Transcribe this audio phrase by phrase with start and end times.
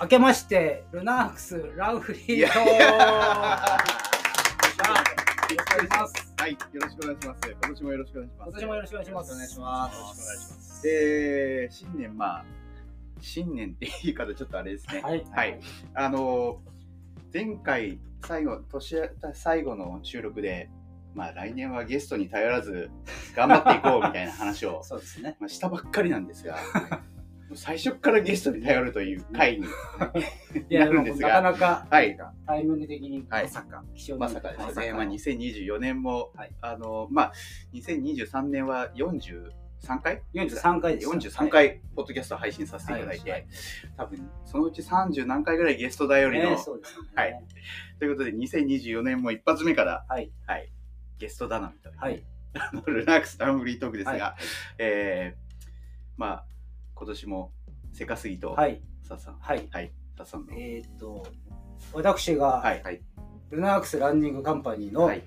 [0.00, 2.78] 明けまして、ルナークスラウフリーよろしくお願
[5.84, 6.34] いします。
[6.38, 7.50] はい、よろしくお願いします。
[7.50, 8.48] 今年もよろしくお願いします。
[8.48, 9.28] 今年もよろしくお願いします。
[9.30, 10.82] よろしくお願いします。
[10.82, 12.44] で、新年、まあ、
[13.20, 15.02] 新年って言い方ちょっとあれですね。
[15.02, 15.22] はい。
[15.30, 15.60] はい。
[15.92, 16.62] あの、
[17.34, 20.70] 前回、最後、年最後の収録で、
[21.14, 22.90] まあ、来年はゲストに頼らず、
[23.36, 25.36] 頑張っていこうみたいな話を、 そうですね。
[25.40, 26.56] まあ、したばっかりなんですが、
[27.54, 29.66] 最初からゲストに頼るという回に
[30.70, 32.16] なるんですなかが、なかはい。
[32.46, 37.32] タイミング的にはいまさか、気象まさかですね、ままあ、2024年も、はいあの、まあ、
[37.74, 41.08] 2023年は43回43回です。
[41.08, 43.46] 43回、ポッドキャスト配信させていただいて、はい
[43.96, 47.08] 多分、そのうち30何回ぐらいゲストだよりの、ねそうですね。
[47.14, 47.34] はい。
[47.98, 50.30] ということで、2024年も一発目から、はい。
[50.46, 50.70] はい、
[51.18, 52.24] ゲストだな、みたいな、はい。
[52.54, 54.34] あのルナックスタンフリートークですが、はい
[54.78, 55.50] えー、
[56.16, 56.44] まあ、
[57.00, 57.52] 今年も、
[57.94, 58.82] セカスギと、はい。
[59.02, 59.66] さっさん、はい。
[59.72, 61.26] はい、さっさんの、えーっと、
[61.94, 63.00] 私が、はい、はい、
[63.48, 65.22] ルナークスランニングカンパニーのはい、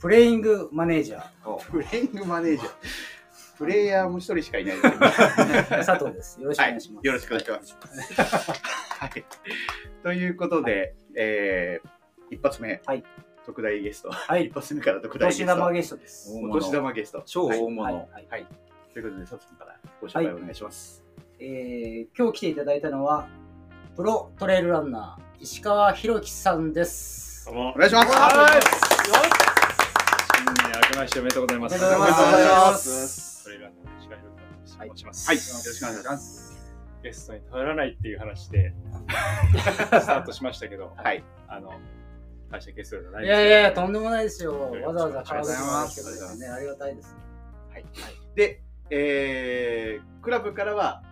[0.00, 1.24] プレイングマネージャ
[1.70, 2.70] プレイングマネージャー、
[3.58, 6.42] プレイヤーも一人しかいないですけどー、 佐藤です。
[6.42, 7.06] よろしくお願いします。
[7.06, 8.52] よろしくお願いします。
[8.98, 9.24] はい。
[10.02, 13.04] ということで、えー、一発目、はい
[13.46, 14.10] 特大ゲスト。
[14.10, 15.44] はい 一発目から特お大ゲスト。
[15.44, 16.32] 年玉ゲストです。
[16.34, 17.18] お年玉ゲスト。
[17.18, 17.82] はい超大物。
[17.82, 18.46] はいはいはい。
[18.94, 21.02] ということで、佐藤さんからご紹介お願いします。
[21.40, 23.26] えー今日来ていただいたのは、
[23.96, 27.46] プロトレイルランナー、石川博樹さんです。
[27.46, 28.12] どうもお願いします。
[28.12, 28.14] 新
[30.54, 31.74] 年明けましておめでとうございます。
[31.74, 35.28] おめでとうございますおめでとうございますそれらの石川博之と申します。
[35.28, 35.36] はい。
[35.36, 36.74] よろしくお願いします。
[37.02, 38.72] ゲストに頼らないっていう話で
[39.90, 41.24] スタートしましたけど、はい。
[41.48, 41.72] あの
[42.48, 44.70] 大したゲストじゃないいやいやいや、ととんでもないですよ。
[44.70, 47.16] わざわざありがとうございます体をつけてね、ありがたいです。
[47.72, 47.84] はい。
[48.36, 51.02] で、えー、クラブからは、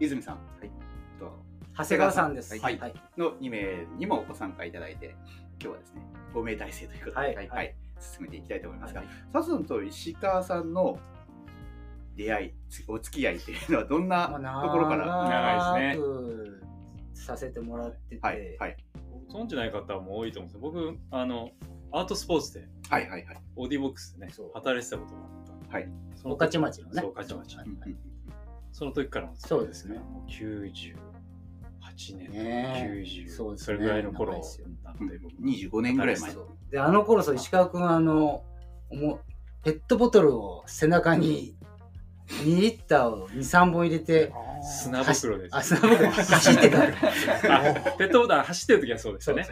[0.00, 0.34] 泉さん。
[0.36, 0.70] はい。
[1.18, 1.44] と
[1.76, 2.58] 長谷川さんです。
[2.58, 2.78] はい。
[2.78, 2.94] はい。
[3.16, 5.14] の2名にもご参加いただいて、
[5.60, 6.02] 今日はですね、
[6.34, 7.36] 5名体制ということで、はい。
[7.36, 7.48] はい。
[7.48, 7.74] はい。
[8.00, 8.94] 進めていきたいと思います。
[8.94, 9.08] が、はい。
[9.32, 10.98] 佐藤さんと石川さんの
[12.16, 16.04] 出会い、つお付き合いっていうのはどんなまあところから、長いですね
[17.14, 18.76] させてもらってて、はい、はい、
[19.28, 19.70] ご存じない。
[19.70, 20.32] 方も多い。
[20.32, 21.50] と思うんです僕、あの、
[21.92, 23.42] アートスポーツで、はい、はい、はい。
[23.56, 24.82] オーディボックスでねそう、働い。
[24.82, 25.37] てたことがあった。
[25.70, 25.88] はい。
[26.16, 27.02] その御徒町のね。
[27.02, 27.56] 御徒町。
[28.72, 29.98] その時からのそうですね。
[29.98, 30.96] もう98
[32.16, 33.04] 年、ねえ。
[33.04, 34.68] 90そうそれぐらいの頃長いですよ。
[34.84, 35.08] なん。
[35.08, 36.32] で僕25年ぐらい前。
[36.70, 38.44] で、あの頃そう、石川君はあの、
[38.90, 39.20] おも
[39.62, 41.56] ペットボトルを背中に
[42.28, 45.56] 2リッターを2、3本入れて、砂袋です。
[45.56, 46.82] あ、砂袋走ってた。
[46.84, 46.86] あ
[47.98, 49.48] ペットボトル走ってる時はそうでしたね。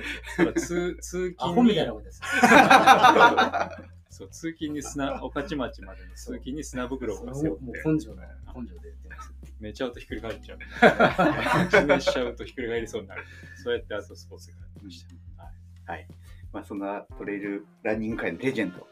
[0.56, 2.21] 通通アホ勤にみたいなことです。
[4.16, 9.32] そう通勤に砂、 御徒町までの通勤に砂袋を背負って、ももう根性の根性で言ってます。
[9.60, 10.59] 寝ちゃうとひっくり返っちゃう。
[11.87, 13.25] 寝しちゃうとひっくり返りそうになる。
[13.62, 15.06] そうやってあとスポーツがやってまし
[15.37, 15.43] た。
[15.43, 15.55] はい
[15.87, 16.09] はい。
[16.50, 18.87] まあ、そんなトレイルランニング界のレジェンド、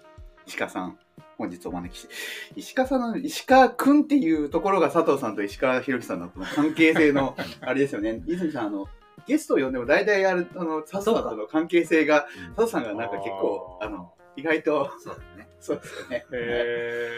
[0.47, 0.99] 石川さん、
[1.39, 2.15] 本日お招きして、
[2.57, 8.23] 石川さんの、石川くんっていうところが佐藤さんと石川博樹さんのこの関係性の、 あれですよね。
[8.27, 8.89] 泉さん、あの、
[9.27, 12.27] ゲストを呼んでも大体ある、あの、佐藤さんとの関係性が、
[12.57, 15.49] 佐藤さんがなんか結構、あの、意外と、そうだね。
[15.61, 16.27] そうですよね。
[16.33, 17.09] え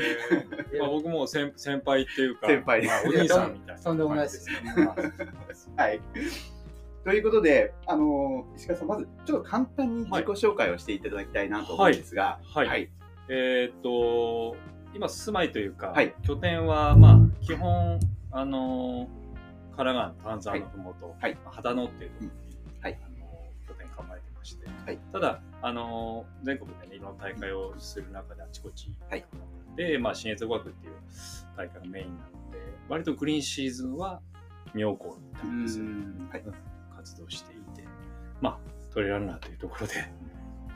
[0.73, 0.79] ー。
[0.81, 2.87] まあ、僕も先先輩っていうか、先輩。
[2.87, 3.83] まあ、お兄さんみたいな。
[3.83, 4.57] とんでもないですよ。
[5.77, 6.01] はい。
[7.05, 12.67] ということで、あの、石川さん、まず、ちょっと簡単に自己紹介をしていただきたいなと思うんですが、はい。
[12.67, 12.91] はい。
[13.29, 14.57] えーっと、
[14.95, 16.15] 今住まいというか、はい。
[16.23, 18.01] 拠点は、まあ、基本、
[18.33, 19.09] あの、
[19.77, 21.39] 神奈川の丹沢のふもと、はい。
[21.45, 22.33] 秦野っていうところに、
[22.81, 22.99] はい。
[23.05, 23.17] あの
[23.69, 24.99] 拠点構えてまして、はい。
[25.13, 29.25] ただ、あの、全国でね、いろんな大会をする中であちこち、はい。
[29.75, 30.93] で、まあ、新越語学っていう
[31.57, 34.21] 大会がメインなので、割とグリーンシーズンは
[34.75, 35.85] 妙高に行ったんですよ
[36.31, 36.45] はい。
[36.95, 37.83] 活動していて、
[38.41, 38.59] まあ、
[38.95, 39.95] トレランナーというところで、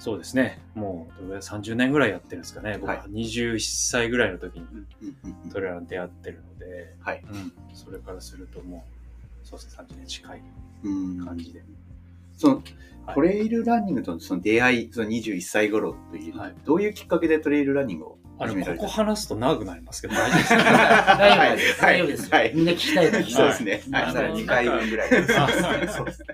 [0.01, 2.99] そうですね、もうどれぐらい30年ぐらいやってるんですかね、僕はい。
[2.99, 4.89] は21歳ぐらいの時にうん
[5.23, 7.23] うんうんトレラン出会ってるので、はい。
[7.31, 8.85] うん、それからするとも
[9.45, 10.43] う、そうですね、30年近い
[10.83, 11.25] うん。
[11.25, 11.63] 感じで。
[12.41, 21.83] そのはいトレイルランニングとのその出会い、その21歳頃という、はいどういうきっかけでトレイルランニングをあのここ話すと長くなりますけど、大丈夫ですか大丈夫です。
[21.83, 22.31] はい大丈夫です。
[22.31, 23.25] はいみんな聞きたいから。
[23.25, 23.83] そうですね。
[23.91, 25.41] はいはいしたら2回分ぐらいです。
[25.41, 26.27] あそうですね。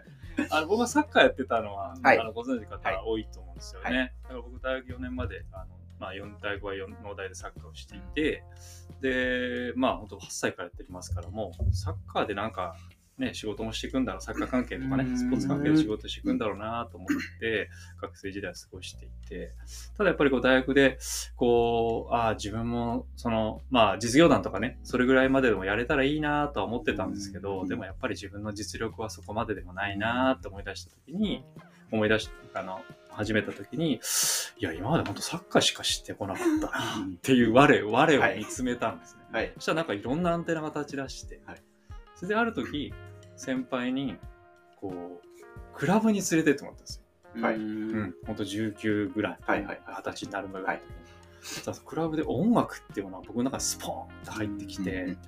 [0.50, 3.98] あの僕はサッカーやってたのは、はいあのご存知の方多いと思うんですよね。
[3.98, 5.64] はだから僕、大学4年まで、あの
[5.98, 8.44] まあ、4大学は4農大でサッカーをしていて、
[9.00, 12.76] で、まあ、本当8歳からやってますからもう、サッカーでなんか、
[13.18, 15.18] ね、仕事もしていくんだろう、サッカー関係とかねう、ん。
[15.18, 17.70] スポーツ関係で仕事していくんだろうなと思って、
[18.02, 19.54] 学生時代を過ごしていて、
[19.96, 20.98] ただやっぱりこう大学で、
[21.34, 27.68] こう、ああ、自分も、その、まあ実業団とかね、それぐらいまででもやれたらいいなとは思ってたんですけど、うん。
[27.68, 31.42] でもやっぱり自分の実力はそこまででもないなと思い出した時に、
[31.90, 33.94] 思い出し、あの、始めた時に、
[34.58, 39.22] いや、今まで本当サッカーしか知ってこなかったなっていう我、我を見つめたんですね。
[39.32, 39.52] はい。
[39.54, 41.65] そしたらなんかいろんなアンテナが立ち出して、はい
[42.16, 42.92] それである時、
[43.36, 44.16] 先輩に、
[44.80, 45.26] こう、
[45.74, 47.02] クラブに連れてってもらったんです
[47.34, 47.42] よ。
[47.42, 47.56] はい。
[47.56, 48.36] うん、ほん。
[48.36, 49.80] と19ぐらい、はいはいはい。
[49.88, 50.80] 二十歳になるぐらい
[51.84, 55.18] クラブで音楽っていうのが僕の中にスポーンと入ってきて、うん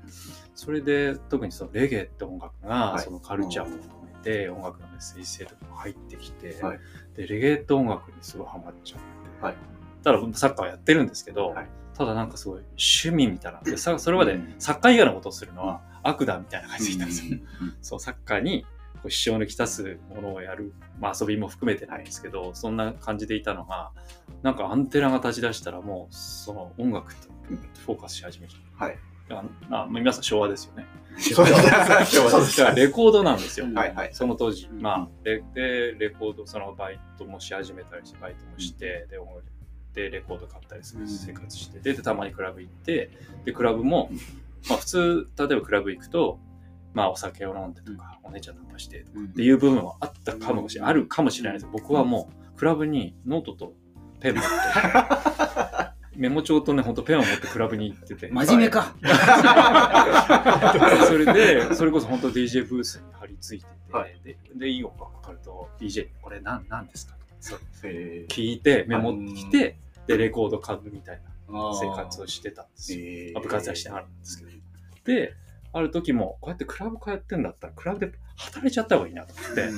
[0.55, 3.05] それで特にそのレゲエって音楽が、はい。
[3.05, 6.81] そのカルチャーも含めて音楽のメッセージ性とかも入ってきて、はい。
[7.15, 9.55] でレゲエって音楽にすごいハマっちゃって、はい。
[10.03, 11.69] ただ僕サッカーやってるんですけど、はい。
[11.99, 17.39] ただなんかすごい趣味みたいなでさそれまでサッカー以外のことをするのは悪だみたいな感じでいたんですよ、
[17.83, 18.65] そうサッカーに
[19.09, 23.93] 支障のきたすものをやる、まあ、遊びも含めてなんですけど、そんな感じでいたのが
[24.43, 27.29] なんかアンテナが立ち出したらもうその音楽と
[27.87, 28.95] フォーカスし始めちゃはい。
[28.95, 28.99] う
[29.35, 30.87] あまあ皆さん昭和ですよね。
[31.19, 31.55] そうで
[32.47, 32.65] す。
[32.77, 34.11] レコードなんですよ、はいはい。
[34.13, 34.81] その当時、うん。
[34.81, 39.45] まあ、レで、レコード、そのバイトもし始めたりして、バイトもして、で、音楽
[39.95, 41.09] で、レコード買ったりするうん。
[41.09, 43.11] 生活して、で、でたまにクラブ行って、
[43.45, 44.11] で、クラブも、
[44.69, 46.41] まあ、普通、例えばクラブ行くと、
[46.95, 51.69] まあ、お酒を飲んでとか、お姉ちゃんとかしてとかっていう部分はあったかもしれない、あるかもしれないです。
[51.71, 53.75] 僕はもう、クラブにノートと
[54.21, 54.49] ペン持って、
[56.19, 58.29] メモ帳とね、ほんとペンを持ってクラブに行ってて。
[58.29, 58.95] 真面目か。
[61.07, 64.21] それで、それこそ本当 DJ ブースに張り付いてて、はい。
[64.25, 67.61] で、で、いい音楽かかると、DJ、これ何、何ですかそう。
[67.85, 68.35] えー。
[68.35, 69.79] 聞いて、メモってきて、
[70.09, 73.01] で、レコード買うみたいな生活をしてたんですよ。
[73.01, 74.51] えーまあ部活はしてなかったんですけど。
[75.05, 75.35] で、
[75.73, 79.71] ある時も、こうやってクラブ通ってんだったら、クラブで働いちゃった方がいいなと思って、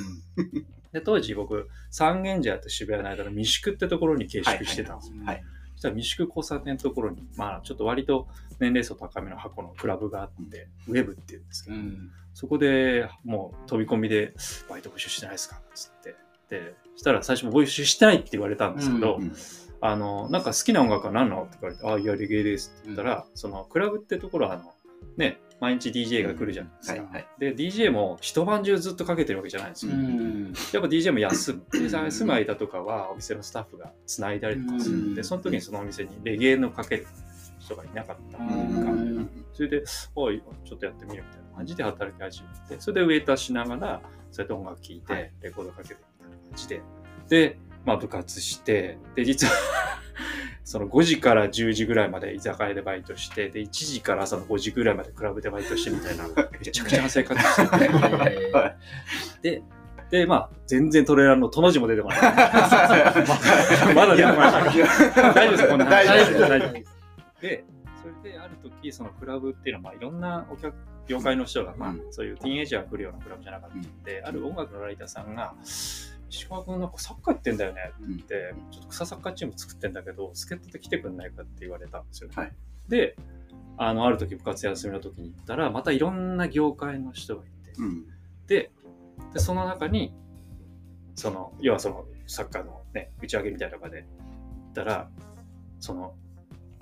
[0.93, 5.15] で、当時僕、三軒茶屋と渋谷の間の三宿ってところに下宿してたんですよ。
[5.25, 5.43] はい。
[5.73, 8.27] そしたら三宿交差点のところに、まあちょっと割と
[8.59, 14.33] 年齢層高めの箱のクラブがあって、ウェブっていうんですけど、うんそこでもう飛び込みで、
[14.69, 16.15] バイト募集してないですかつって。
[16.49, 19.33] で、したら最初募集してないって言われたんですけど、うん
[19.81, 24.73] あの、なんか好きな音楽は何なのって言われて、あ、いや、レゲエですって言ったら、そのクラブってところは、あの、
[25.17, 27.01] ね、毎日 DJ が来るじゃないですか。
[27.01, 27.27] はいはい。
[27.39, 29.93] で、DJ も一晩中ずっとかけてるわけじゃないんですよ。
[29.93, 31.63] うんやっぱ DJ も休む。
[31.71, 35.23] で休む間とかはお店のスタッフが繋いだりとかするんで、うん。
[35.23, 37.07] その時にそのお店にレゲエのかける
[37.59, 39.29] 人がいなかったのか、うん。
[39.53, 39.83] それで、
[40.15, 44.01] おい、ちょっとやってみるみたいな感じで働き始めて、それでウェイターしながら、
[44.31, 45.31] そうやって音楽聴いて、はい。
[45.41, 46.81] レコードかけてみたいな感じで、
[47.29, 49.53] で、まあ部活して、で、実は、
[50.63, 57.91] その5時から10時ぐらいまで居酒屋でバイトして、で、1時から朝の5時ぐらいまでクラブでバイトしてみたいな、 めちゃくちゃな生活してて、
[59.43, 59.63] えで、
[60.11, 62.19] で、まあ、全然トレーラーのとの字も出てこない。
[63.95, 64.51] まだ出てこない。
[64.51, 67.01] 大丈夫です、こんな話大丈夫です大丈夫です。
[67.41, 67.63] で、
[68.01, 70.75] それである時、そのクラブっていうのは、まあ、いろんなお客、
[71.07, 75.53] 業界の人が、まあうん、そういうティーンエイジャーが来るようなクラブじゃなかったんで、ある音楽のライターさんが、
[76.31, 82.35] 石川君なんかサッカーやってんだよねって言って、ちょっと草サッカーチーム作ってんだけど、助っ人で来てくんないかって言われたんですよね。
[82.35, 82.51] はい。
[82.87, 83.15] で、
[83.77, 88.05] あの、ある時部活休みの時に行ったら、またいろんな業界の人がいて、うん。
[88.47, 88.71] で
[89.33, 90.13] でその中に
[91.15, 95.09] その要はそのサッカーのね打ち上げみたいなのがで行ったら
[95.79, 96.15] その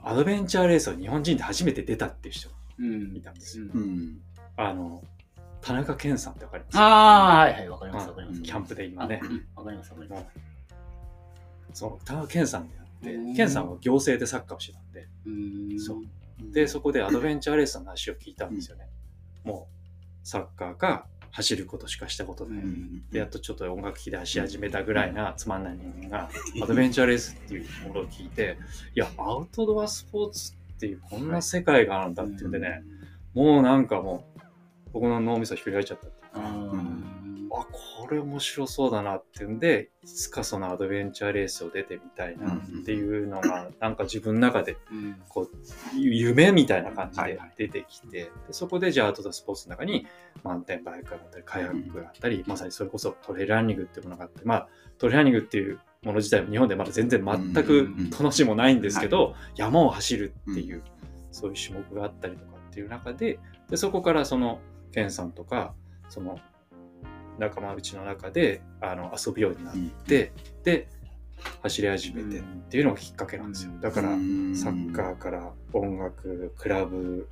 [0.02, 3.16] アドベンチャーレースを日本人で初めて出たっていう人がうん。
[3.16, 4.20] いたんですよ、うん。
[4.58, 5.04] あの
[5.62, 6.78] 田中健さんってわかります？
[6.78, 8.42] ああ、はいはい、わかります、わかります。
[8.42, 9.22] キャンプで今ね。
[9.56, 10.26] わかります、わかります。
[11.74, 13.36] その田中健さんであってうん。
[13.36, 15.08] 健さんは行政でサッカーをしてたんで。
[15.26, 15.30] う
[15.76, 15.80] ん。
[15.80, 15.98] そう。
[16.42, 18.88] でそこでアドベンチャーレースの話を聞いたんですよね、
[19.44, 19.68] も
[20.24, 22.64] うサッカーか走ることしかしたことない、
[23.12, 26.30] でやっとちょっと音楽聴で走り始めたぐらいなつまんない人間が
[26.64, 28.58] アドベンチャーレースっていうものを聞いて
[28.96, 32.84] いやアウトドアスポーツっていうこんな世界があるんだっていうんでね、
[33.34, 34.39] もうなんかもう
[34.94, 36.34] 僕の脳みそひっくり返っちゃったっていう。
[36.34, 36.40] か
[37.52, 45.22] あこれ面白そうだなっていうんでいつかそのアドベンチャーレースを出てみたいなっていうのがなんか自分の中でうん。
[45.28, 45.50] こう
[45.98, 47.54] 夢みたいな感じではいはい。
[47.58, 50.06] 出てきて、でそこでじゃあアウトドアスポーツの中に
[50.44, 54.68] マウンテンバイクがあったりカヤックがあったり、まさにそれこそトレイルランニングっていうものがあってまあ
[54.98, 60.84] トレイルランニングっていうもの自体も日本でまだ全然全く楽しみもないんですけど、山を走るっていう、
[61.32, 64.60] そういう種目があったりとかっていう中ででそこからその
[64.92, 65.74] ケンさんとか
[66.10, 66.40] その
[67.38, 70.88] 仲間内の中であの遊ぶようになって、で
[71.62, 73.72] 走り始めてっていうのがきっかけなんですよ。
[73.80, 77.30] だから、サッカーから音楽、クラブ、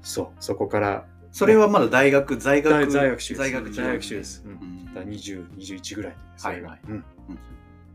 [0.00, 3.38] そう、そこからそれはまだ大学、在学大在学中です。
[3.38, 3.82] 在学中。
[3.82, 4.44] 在学中です。
[4.44, 4.52] うん。
[4.52, 4.84] うん。
[4.86, 6.78] だから20、21ぐらいそれがはい。
[6.80, 6.94] はいうん。
[6.94, 7.04] うん。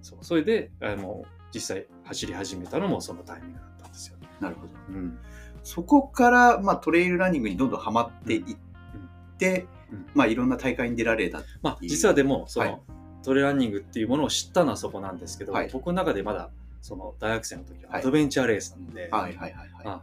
[0.02, 0.20] そう。
[0.22, 4.18] それであの実際走り始めたのもそのタイミングだったんですよ。
[4.40, 4.74] なるほど。
[4.90, 5.18] うん。
[5.64, 8.58] そこから、まあ、トレイルランニングにどんどんハマっていっ
[10.14, 11.44] まあ、いろんな大会に出られた。
[11.62, 12.82] まあ、実はでもその、はい
[13.26, 16.52] トレランニングっていうものを知ったのはそこなんですけど、はい僕の中でまだ
[16.84, 19.70] その大学生の時ははいアドベンチャーレースなので、はいはいはいはい。
[19.84, 20.02] あ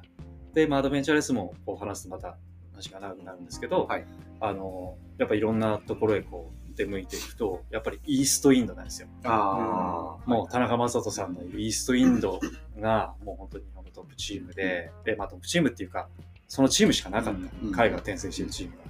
[0.52, 2.36] で、まあ、アドベンチャーレースもこう話すとまた
[2.72, 4.04] 話が長くなるんですけど、はい
[4.40, 9.08] あのやっぱいろんなところへこう出向いていくとやっぱりイーストインドなんですよ。
[9.22, 12.40] ああ、もう田中正人さんのイーストインド
[12.80, 16.08] がもう本当に日本のトップチームで、で、まあトップチームっていうか、
[16.48, 17.40] そのチームしかなかった。
[17.62, 18.81] うん海外転生してるチームが。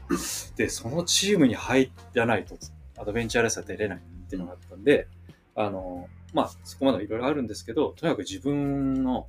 [0.57, 2.57] で、そのチームに入らないと、
[2.99, 5.09] アドベンチャーレースは出れないっていうのがあったんで、
[5.55, 9.27] あの、まあそこまでいろいろあるんですけど、とにかく自分の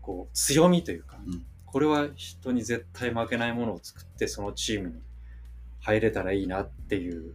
[0.00, 1.44] こう強みというか、うん。
[1.66, 4.94] これは人に絶対負けないものを作って、そのチームに
[5.80, 7.34] 入れたらいいなっていう、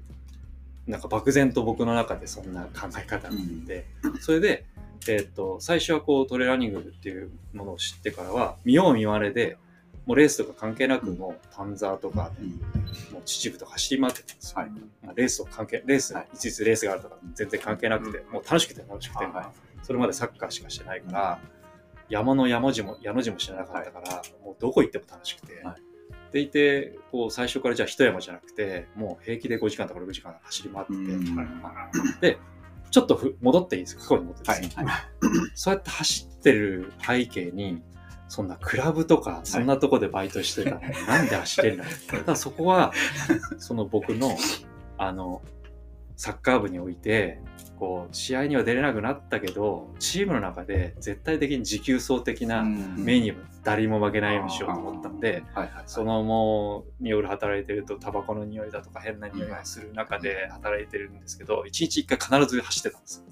[0.88, 3.86] なんか漠然と僕の中でそんな考え方があって、
[4.20, 4.66] それで、
[5.08, 9.58] えーっと、最初はこうトレーラーニングっていうものを知ってからは、見よう見まねで、
[10.06, 12.48] もうレースとか関係なくもう、パンザーとか、うん
[13.12, 14.60] もう秩父とか走り回ってたんですよ。
[14.60, 14.70] はい。
[15.04, 16.28] まあレースと関係、レース、はい。
[16.34, 19.46] いついつレースがあるとか全然関係なくて、もう楽しくて楽しくて、はい
[19.86, 21.40] それまでサッカーしかしてないから、
[22.08, 25.82] 山の山字も、矢の字も知らなかったから、もうどこ行っても楽しくて、はい。
[26.32, 32.20] でいて、こう最初からじゃあ一山じゃなくて、もう平気で5時間とか6時間走り回ってて、うん。
[32.22, 32.38] で、
[32.92, 34.04] ちょっとふ戻っていいですか？
[34.04, 34.94] 過去に戻ってですか、はい。
[35.54, 37.82] そうやって走ってる背景に、
[38.34, 42.92] そんなクラブとか、そんなとこでバイトしてたのに、 なんで走れるのただそこは、
[43.60, 44.36] その僕の、
[44.98, 45.44] あの、
[46.16, 47.40] サッカー部において、
[47.78, 55.84] こう、試合には出れなくなったけど、チームの中で絶対的に持久走的なメニューも誰にも負けないようにしようと思ったんで、はいはいはい。
[55.86, 63.24] そのもう、夜働いてるとタバコの匂いだとか変な匂いがする中で働いてるんですけど、一日一回必ず走ってたんです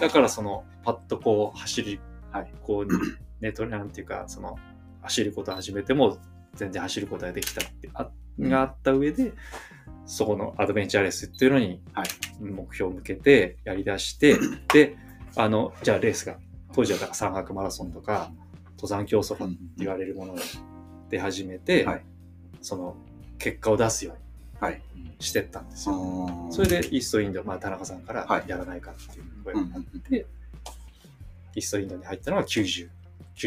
[0.00, 2.00] だからそのパッとこう走り、
[2.32, 2.52] はい。
[2.60, 4.56] こうねトレなんていうかその
[5.02, 6.18] 走ることを始めても
[6.54, 9.32] 全然走ることができたってあがあった上で、
[10.06, 12.08] そこのアドベンチャーレースっていうのにはい。
[12.40, 14.36] 目標を向けてやりだして、
[14.72, 14.96] で
[15.36, 16.38] あのじゃあレースが
[16.72, 18.32] 当時はだから山岳マラソンとか
[18.76, 20.36] 登山競争って言われるものを
[21.10, 22.04] 出始めて、はい。
[22.62, 22.96] その
[23.38, 24.16] 結果を出すよ
[24.60, 24.82] うはい。
[24.94, 25.94] にしてったんですよ。
[25.94, 28.44] うんそれでイーストインド、まあ、田中さんからはい。
[28.48, 30.26] やらないかっていう声うんがあって、
[31.54, 32.88] イーストインドに入ったのが90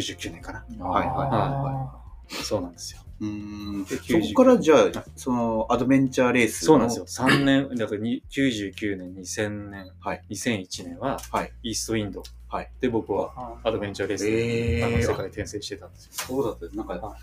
[0.01, 0.85] 99年かな。
[0.85, 3.01] はいはいはそうなんですよ。
[3.21, 3.85] うん。
[3.85, 7.05] でそこからじゃはいあ、そのアドベンチャーレースそうなんですよ。
[7.05, 10.23] 3年、だからに99年、2000年、はい。
[10.31, 11.51] 2001年ははい。
[11.63, 12.23] イーストインド。
[12.47, 12.71] はい。
[12.79, 14.87] で、僕はアドベンチャーレースで、えー。
[14.87, 16.11] あの世界転生してたんですよ。
[16.13, 17.17] そうだったなんか、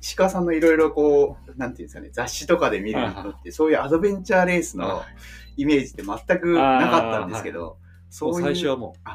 [0.00, 5.62] 石川さんのいろいろこう、なんていうんですかね、雑誌とかで見るのって、そういうアドベンチャーレースのはい。
[5.62, 7.78] イメージって全くなかったんですけど、
[8.10, 8.54] そそうういう。
[8.54, 9.08] 最初はもう、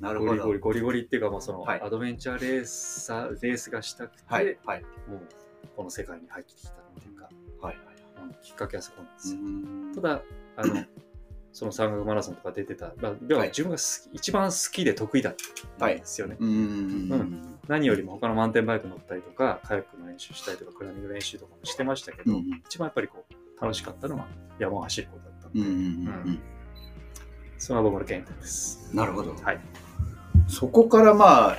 [0.00, 0.30] なるほど。
[0.30, 5.20] ゴリゴリ、ゴリゴリっていうか、もうその、はいアドベンチャーレースー、レースがしたくて、はい、はい、もう、
[5.76, 7.28] この世界に入ってきたっていうか、
[7.60, 7.76] はい。
[7.76, 9.42] うんきっかけはそこなんですうよ。
[9.42, 10.22] んただ、
[10.56, 10.84] あの、
[11.52, 15.34] その山岳マラソンとか出てた、まあ、でははい自分が好き、一番好きで得意だっ
[15.78, 16.36] たんですよね。
[16.38, 16.52] うんう
[17.16, 24.26] ん何よりも他のマウンテンバイク乗ったりとか、カヤックの練習したりとか、クライミング練習とかもしてましたけど、うん一番やっぱりこう、楽しかったのは
[24.58, 25.76] 山を走ることだったんで、うんうんう
[26.30, 26.40] ん
[27.58, 28.88] それは僕の原点です。
[28.94, 29.34] なるほど。
[29.34, 29.60] はい。
[30.50, 31.56] そこからまあ、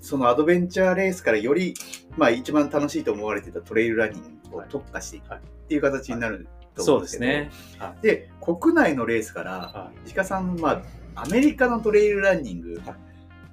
[0.00, 1.74] そのアドベンチャーレースからより、
[2.16, 7.92] まあ一番楽しいと思われてたトレイルランニングを特化していくはいっていう形になるとそう思うんですけど、ですね。
[8.02, 10.82] で、国内のレースから、は石川さん、ま
[11.14, 13.10] あ、アメリカのトレイルランニングはい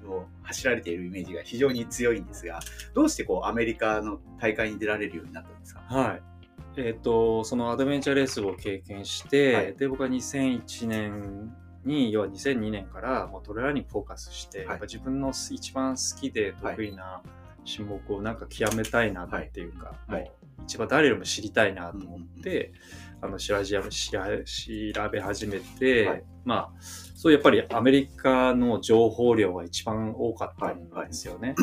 [0.08, 2.60] を走られているイメージが非常に強いんですが、
[2.94, 5.82] どうしてこうアメリカの大会に出られるようになったんですか？
[5.90, 5.94] い。
[5.94, 6.22] はい。
[6.76, 11.52] えっ、と、そのアドベンチャーレースを経験して、はいで、僕は2001年
[11.88, 14.68] に、要は2002年からもうトレーラーにフォーカスして、はい。
[14.68, 17.22] やっぱ自分の一番好きで得意な
[17.64, 20.20] 種目をなんか極めたいなっていうか、はい。
[20.20, 20.24] はい。
[20.24, 20.30] も
[20.60, 22.72] う一番誰よりも知りたいなと思って、
[23.20, 26.24] あの調べ始めて、はい。
[26.44, 31.54] まあ、そうやっぱりアメリカの情報量が一番多かったんですよね。
[31.58, 31.62] う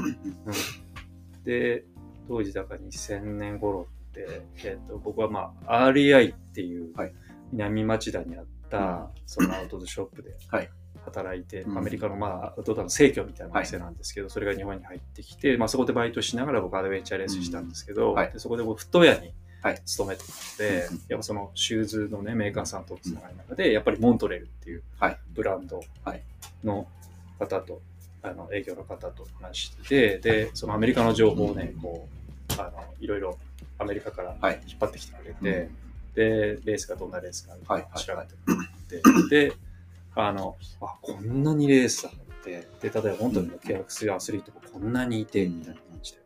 [1.40, 1.44] ん。
[1.44, 1.86] で、
[2.28, 7.14] 当時だから2000年頃って、えっと僕はまあ REI っていうはい。
[7.52, 10.70] 南町田にあった、そのアウトドアショップではい。
[11.04, 11.78] 働いて、うん。
[11.78, 18.16] アメリカのまあアウトドアの生協みたいなお店なんですけど、それが日本に入ってきて、まあ、そこでバイトしながら僕アドベンチャーレースしたんですけど、うん。
[18.16, 18.32] はい。
[18.32, 19.82] でそこで僕フットウェアにはい。
[19.86, 21.02] 勤めてたので、うん。
[21.10, 25.20] やっぱそのシューズのねメーカーさんとつながり中で、やっぱりモントレルっていうはい。
[25.34, 26.24] ブランドはい。
[26.64, 26.88] の
[27.40, 27.82] 方と、
[28.24, 32.08] あの営業の方と話してて、で、そのアメリカの情報をね、こ
[32.58, 33.38] う、あの、いろいろ
[33.78, 34.62] アメリカからはい。
[34.68, 35.78] 引っ張ってきてくれうて、ん
[36.16, 39.54] で、レースがどんなレースか調べてもらって、で、
[40.16, 46.20] あの、あ、こんなにレースあって、で、例えば本当に契約するアスリートがこんなにいて、みたいな感じで、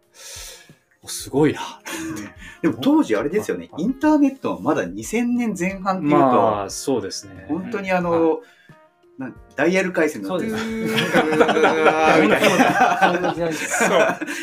[1.01, 1.62] おすごいな。
[2.62, 3.84] でも当時あれですよね、はい。
[3.84, 7.46] インターネットはまだ2000年前半っていうと、まあ、そうですね。
[7.50, 8.38] 本当にあの、は
[9.20, 10.38] なんダイヤル回線のそ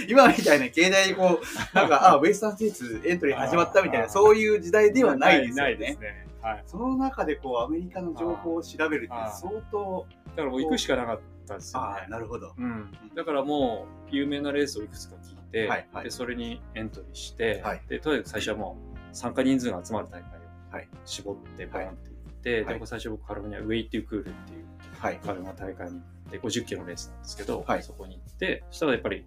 [0.06, 5.84] 今みたいな携帯にこう、なんか、あ、ウエスタンステーツエントリー始まったみたいな、そういう時代ではないですなよね。
[5.86, 6.26] いですね。
[6.42, 6.62] はい。
[6.66, 11.86] その中でこう、アメリカの情報を調べるって相当、だからもう行くしかなかったですよね。
[11.86, 12.10] ああ、。
[12.10, 12.52] なるほど。
[12.58, 16.04] うん、だからもう有名なレースをいくつか聞いて、はいはい。
[16.04, 17.80] でそれにエントリーして、はい。
[17.88, 20.88] でとにかく最初はもう参加人数が集まる大会をはい。
[21.06, 22.10] 絞ってバーンって
[22.46, 24.64] て、はいで最初僕カリフォルニアウェイっていうクールっていう
[24.98, 25.18] はい。
[25.18, 25.98] カルニア大会に行
[26.28, 29.26] って50キロのレースなんですけど、はいそこに行ってそしたらやっぱり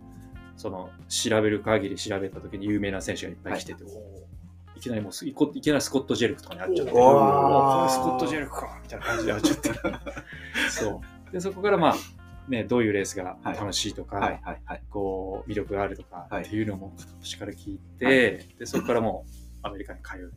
[0.56, 3.90] その調べる限り調べた時に有名な選手がいっぱい来てて、おー
[4.78, 9.72] いきなりもうすいこいきなりスコット・ジェルクとかに会っちゃって、スコット・ジェルクかみたいな感じで会っちゃって。
[10.70, 11.32] そう。
[11.34, 11.96] で、そこからまあ、
[12.50, 14.40] ね、どういうレースが楽しいとか、はい。
[14.42, 14.62] はい。
[14.64, 14.84] はい。
[14.90, 18.12] こう、魅力があるとかはいっていうのも片っ端から聞いて、は
[18.60, 20.34] で、そこからもうアメリカに通う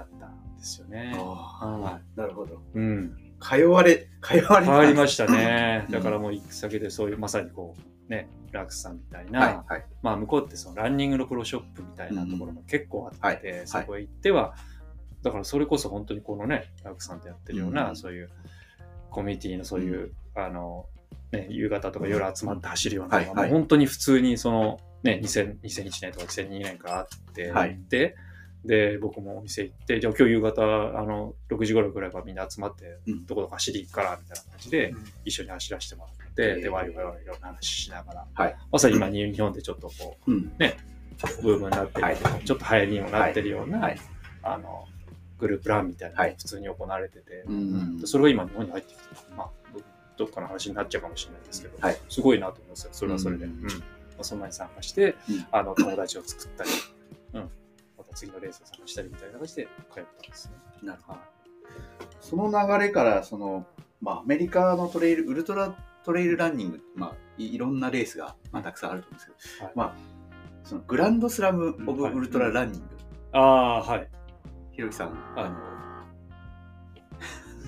[0.00, 1.12] ようになったんですよね。
[1.16, 2.54] あはあ、なるほど。
[2.54, 2.58] い。
[2.74, 3.16] うん。
[3.40, 5.84] 通われ、通われ変わりまししたね。
[5.86, 7.74] う んだからもう行く先でそういう、まさにこ
[8.08, 9.72] う、ね、ラクさんみたいな、はい。
[9.74, 9.84] はい。
[10.02, 14.54] まあ向こうってそのランニングのプロショップみたいなところも結構あって、はいそこへ行っては、
[15.22, 18.30] だからそれこそ本当にこのね、ラクさんとやってるような、うんそういう
[19.10, 20.86] コミュニティのそういう、あの、
[21.32, 28.16] ね、夕方とか夜集まって走るようなのが、はいはいもう本当に普通にその、ね、2000 2001年とか2002年からあって、はいで、
[28.64, 30.62] で、僕もお店行って、じゃあ今日夕方、
[30.98, 33.26] あの、6時頃くらいからみんな集まって、うん。
[33.26, 35.04] どこどこ走り行くから、みたいな感じで、うん。
[35.24, 38.56] 一緒に走らせてもらって、で、ワイワイワイいろんな話しながら、はい。
[38.70, 40.52] まさに今日本でちょっとこう、うん。
[41.42, 42.16] ブームになってる、はい。
[42.44, 43.98] ちょっと流行りにもなってるような、はい。
[44.42, 44.86] あの
[45.38, 46.30] グループランみたいなのはい。
[46.32, 47.44] が普通に行われてて、
[48.04, 49.02] それが今日本に入ってきて、
[49.36, 51.98] まあ、どどっかの話になっちゃうかもしれないですけど、はい。
[52.08, 53.46] すごいなと思いますよ、それはそれで。
[53.46, 53.54] ううん。
[53.56, 53.70] んま
[54.20, 55.46] あ、そんなに参加して、うん。
[55.52, 56.70] あの友達を作ったり、
[57.34, 57.48] うん、ま
[58.08, 60.52] た次のレースを探したりみたいな感じで通ったんですね。
[60.82, 61.18] なるほど。
[62.20, 63.66] その流れから、その、
[64.00, 69.74] まあ、アメリカのトレイル、ウルトラトレイルランニング、まあ、いいろんなレースが、まあ、たくさんあると思うんですけど、はい。
[69.76, 69.94] まあ、
[70.64, 72.86] そのグランドスラム・オブ・はいウルトラランニング、
[73.32, 74.08] ああ、はい。
[74.72, 75.56] ひろきさん、あの、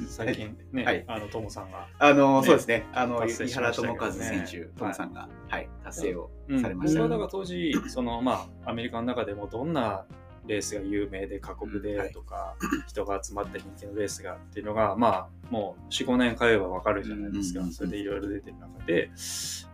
[0.09, 1.05] 最近ね、はい。
[1.07, 6.61] あの、トモさんが、あのねそうですね、あの、達成井原智和選手、トムさんが、はい、達成をうん。
[6.63, 7.01] されました。
[7.01, 7.09] ね。
[7.09, 10.07] 僕はだから当時、そのまあ、アメリカの中でもどんな
[10.51, 12.57] レースが有名で過酷でとか、
[12.89, 17.61] 人が集まって人気のレースがっていうのが、まあ、もう4、5年通えばわかるじゃないですか。
[17.61, 19.11] うんそれでいろいろ出てる中で、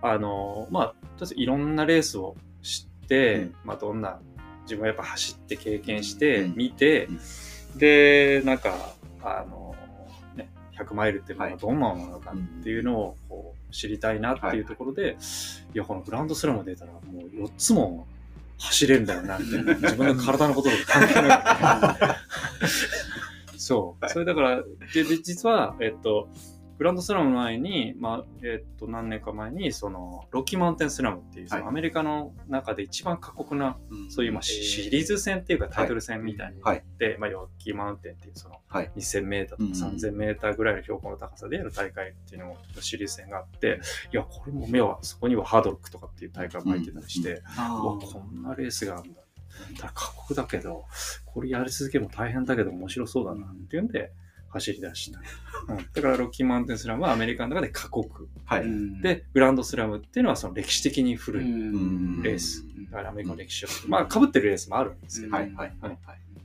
[0.02, 0.94] あの、まあ、
[1.34, 3.54] いろんなレースを知って、うん。
[3.64, 4.20] まあ、どんな、
[4.64, 6.56] 自分はやっぱ走って経験して、うん。
[6.56, 7.08] 見て、
[7.76, 9.74] で、なんか、あの、
[10.34, 15.16] ね、100マイルっていうのがどんなものなのかっていうのをこう知りたいなっていうところで、
[15.74, 15.78] い。
[15.78, 18.06] や、このグランドスラム出たらもう4つも
[18.58, 19.74] 走れるんだよな、みたいな。
[19.80, 22.18] 自分の体のこととか関係な
[23.54, 23.58] い。
[23.58, 24.04] そう。
[24.04, 24.62] はいそれだから、
[24.94, 26.28] で、で実は、えっと、
[26.78, 31.64] グランドスラムの前に、まあ、えっと、何年か前に、その、ロッキーマウンテンスラムっていう、そはい。
[31.64, 34.10] のアメリカの中で一番過酷な、うん。
[34.10, 36.84] そういう、まあ、シシリーズ戦っていうかタイトル戦みたいにはい。
[36.98, 38.90] で、まあ、ロッキーマウンテンっていう、その、はい。
[38.96, 43.80] 2000メーターとうんか3000メーターぐらいの標高の高さでやる大会っていうのもシリーズ戦があって、
[44.12, 49.22] いや、これも目は、そこにはハードロックとかっていう大会も入ってたりして、うわ、こんなレースがあるんだ。
[49.78, 50.84] ただ過酷だけど、
[51.24, 54.12] これやり続けるの大変だけど面白そうだなっていうんで
[54.56, 55.20] 走り出した。
[55.68, 58.28] うん、だからロッキーマウンテンスラムはアメリカの中で過酷。
[58.44, 59.02] はい。
[59.02, 61.44] で、グランドスラムっていうのはその歴史的に古い。
[61.44, 65.54] んレースだからアメリカの歴史を、まあ、被ってるレースもあるんですけど、うんはい。
[65.54, 65.76] はい。
[65.80, 65.98] はい。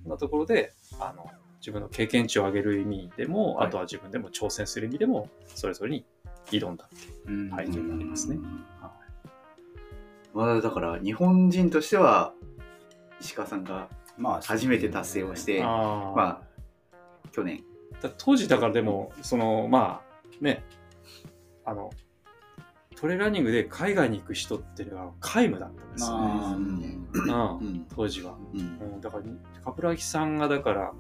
[0.04, 6.06] そんなところで、あの、自分の経験値を上げる意味でも、はいあとは自分でも挑戦する意味でも、それぞれに
[6.48, 8.40] 挑んだっていう背景になりますね。
[10.34, 12.34] まあ、だから、日本人としては、
[13.20, 17.64] 石川さんがまあ初めて達成をして、まあ、去年、だ
[18.18, 20.64] 当時だからでも、その、まあ、ね、
[21.66, 21.92] あの、
[22.96, 26.18] トレーラーニングで海外に行く人っていうのは皆無だったんですよ。
[26.60, 26.98] ね。
[27.28, 27.88] まあうん。
[27.96, 28.36] 当時は。
[28.54, 28.60] うん。
[28.60, 28.64] う
[28.98, 29.24] ん、だから、
[29.64, 30.94] 冠城さんがだから、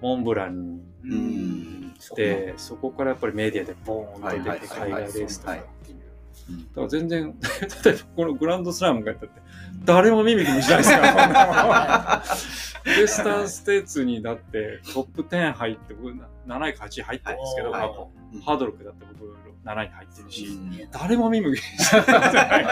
[0.00, 1.94] モンブランにうん。
[1.98, 5.96] 行って、そこからやっぱりメディアでボーンと出て、海外レースとかっていう。
[5.96, 6.08] うん
[6.48, 7.34] だから全然、
[7.84, 9.40] 例えばこのグランドスラムがやったって、
[9.84, 16.10] 誰も見向きもしないですから、こんなもんウエスタンステーツにだってトップ10入って、僕
[16.46, 17.80] 7位か8位入ってるんですけど、はい。
[17.82, 20.90] 過去うんハードロックだって僕7位に入ってるし、うん。
[20.90, 22.64] 誰も見向きしてない。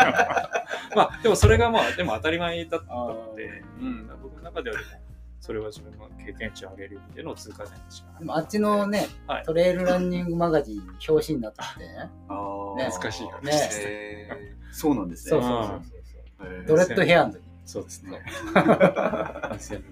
[0.94, 4.90] まあ、でもそれがまあ、でも当たり前だったので、うん、僕の中ではでも、
[5.40, 9.44] それは自分の経験値を上げる意味での通過点でしかないでもあっちのね、はい。
[9.44, 12.10] トレイルランニングマガジン表紙になっててね。
[12.28, 12.76] あー。
[12.76, 14.56] ね懐かしい話ねですね。
[14.72, 15.30] そうなんですね。
[15.30, 15.96] そうそうそう
[16.66, 17.40] ドレッドヘアの時。
[17.64, 18.22] そうですね。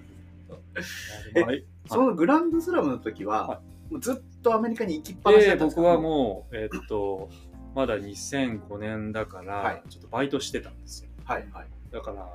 [1.35, 1.63] えはい。
[1.87, 5.81] そのグランドスラムの時は、はもうずっとアメリカに行きっぱなしだでったんですか？
[5.81, 7.29] 僕はもう、えっと、
[7.75, 9.83] まだ2005年だから、はい。
[9.89, 11.09] ちょっとバイトしてたんですよ。
[11.25, 11.67] はいはい。
[11.91, 12.33] だから、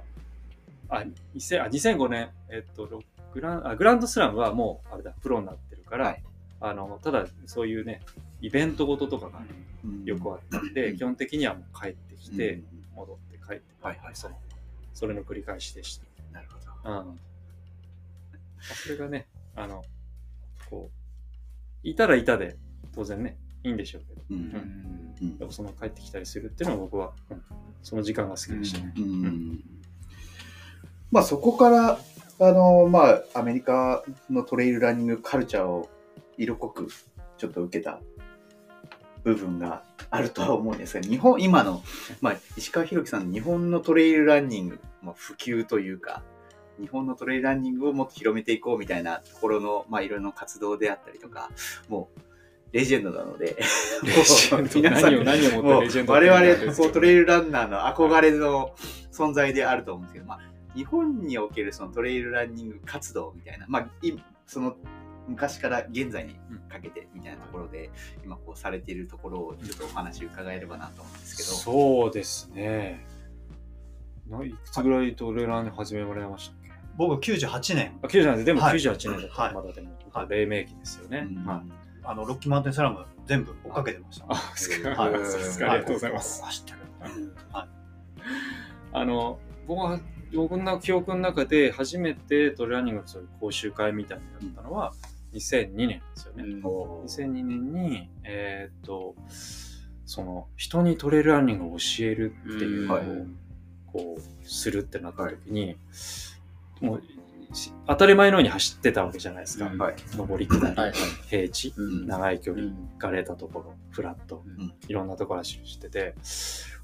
[0.88, 6.22] あ、2000あ2005年、えっと、ログランあグランドスラムはもう、あれだ、プロになってるから、はい。
[6.60, 8.00] あの、ただ、そういうね、
[8.40, 9.40] イベントごととかが
[9.84, 10.04] うん。
[10.04, 10.96] よくあったんで、うん。
[10.96, 12.64] 基本的にはもう帰ってきて、うん。
[12.94, 14.36] 戻って帰って、はいはいその
[14.92, 16.04] それの繰り返しでした。
[16.32, 16.98] なるほど。
[16.98, 17.20] うん。
[18.60, 19.82] それがね、あの、
[20.68, 22.56] こう、いたらいたで、
[22.92, 25.14] 当然ね、いいんでしょうけど、うん。
[25.22, 25.38] うん。
[25.38, 27.42] でもその帰ってきたりするっていうのは僕は、うん。
[27.82, 28.80] その時間が好きでした。
[28.80, 28.92] ね。
[28.96, 29.64] うん。
[31.10, 31.98] まあそこから
[32.40, 35.90] あのまあアメリカのトレイルランニングカルチャーを
[36.38, 36.88] 色濃く
[37.36, 38.00] ちょっと受けた
[39.24, 41.82] 部分があるとは思うんですが日本今の、
[42.20, 46.22] まあ、石川博樹さんの日本のトレイルランニング、まあ、普及というか
[46.80, 51.50] 日本のトレイルランニングをもっと広めていこうみたいなところの、まあ、いろいろな活動であったりとか
[51.88, 52.20] もう
[52.72, 53.58] レジェンドなので
[54.74, 58.74] 皆さん何を何をもレジェンド我々こうトレイルランナーの憧れの
[59.12, 60.40] 存在であると思うんですけど、まあ、
[60.74, 64.12] 日本におけるそのトレイルランニング活動みたいな、まあ、い
[64.46, 64.76] その
[65.30, 66.34] 昔から現在に
[66.68, 67.90] かけてみたいなところで、
[68.24, 71.48] 今こうされているところをちょっとお話伺えればなと思うんですけど。
[71.50, 73.06] そうですね。
[74.28, 76.70] ないくつぐらいトレーラーに始められましたっけ？
[76.96, 77.98] 僕98年。
[78.02, 78.44] あ、97年。
[78.44, 78.78] でもはい。
[78.78, 81.28] 98年だったまだでも、はい黎明期ですよね。
[81.30, 81.44] うん。
[81.46, 81.62] はい。
[82.02, 84.26] あのロッキーマウンテンスラム全部追っかけてました。
[84.28, 86.42] あ、ありがとうございます。
[86.42, 86.78] 走ってる。
[88.92, 89.38] あの、
[89.68, 90.00] 僕は、
[90.34, 93.06] 僕の記憶の中で初めてトレーランニングの
[93.40, 94.92] 講習会みたいになったのは
[95.32, 96.44] 2002年ですよね。
[96.44, 99.14] 2002年に、えーっと、
[100.04, 102.98] その人にトレイルランニングを教えるっていうのを、
[103.86, 105.76] こうするってなった時に、
[106.80, 107.02] もう
[107.86, 109.64] 当たり前のように走ってたわけじゃないですか。
[109.66, 110.92] はい上り下り、はい
[111.28, 116.14] 平地、長い距離、うんがれたところ、フラット、んいろんなところ走ってて、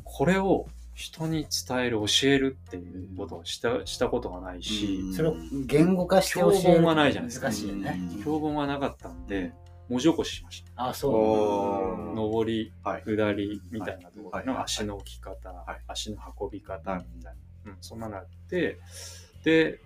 [0.04, 5.14] これを人に伝える、教えるっていうことをしたしたことがないし、うん。
[5.14, 6.62] それを言語化して教える。
[6.62, 8.00] 教本はないじゃないですか難しいよね。
[8.16, 8.24] うん。
[8.24, 9.52] 教本がなかったんで、
[9.90, 10.88] 文字起こししました。
[10.88, 12.38] あ、そおー。
[12.38, 14.46] 上り、はい下りみたいなところはい。
[14.46, 15.82] の足の置き方、はい。
[15.86, 17.34] 足の運び方みたい
[17.66, 18.78] な、うん、そんなのあって、
[19.44, 19.80] で、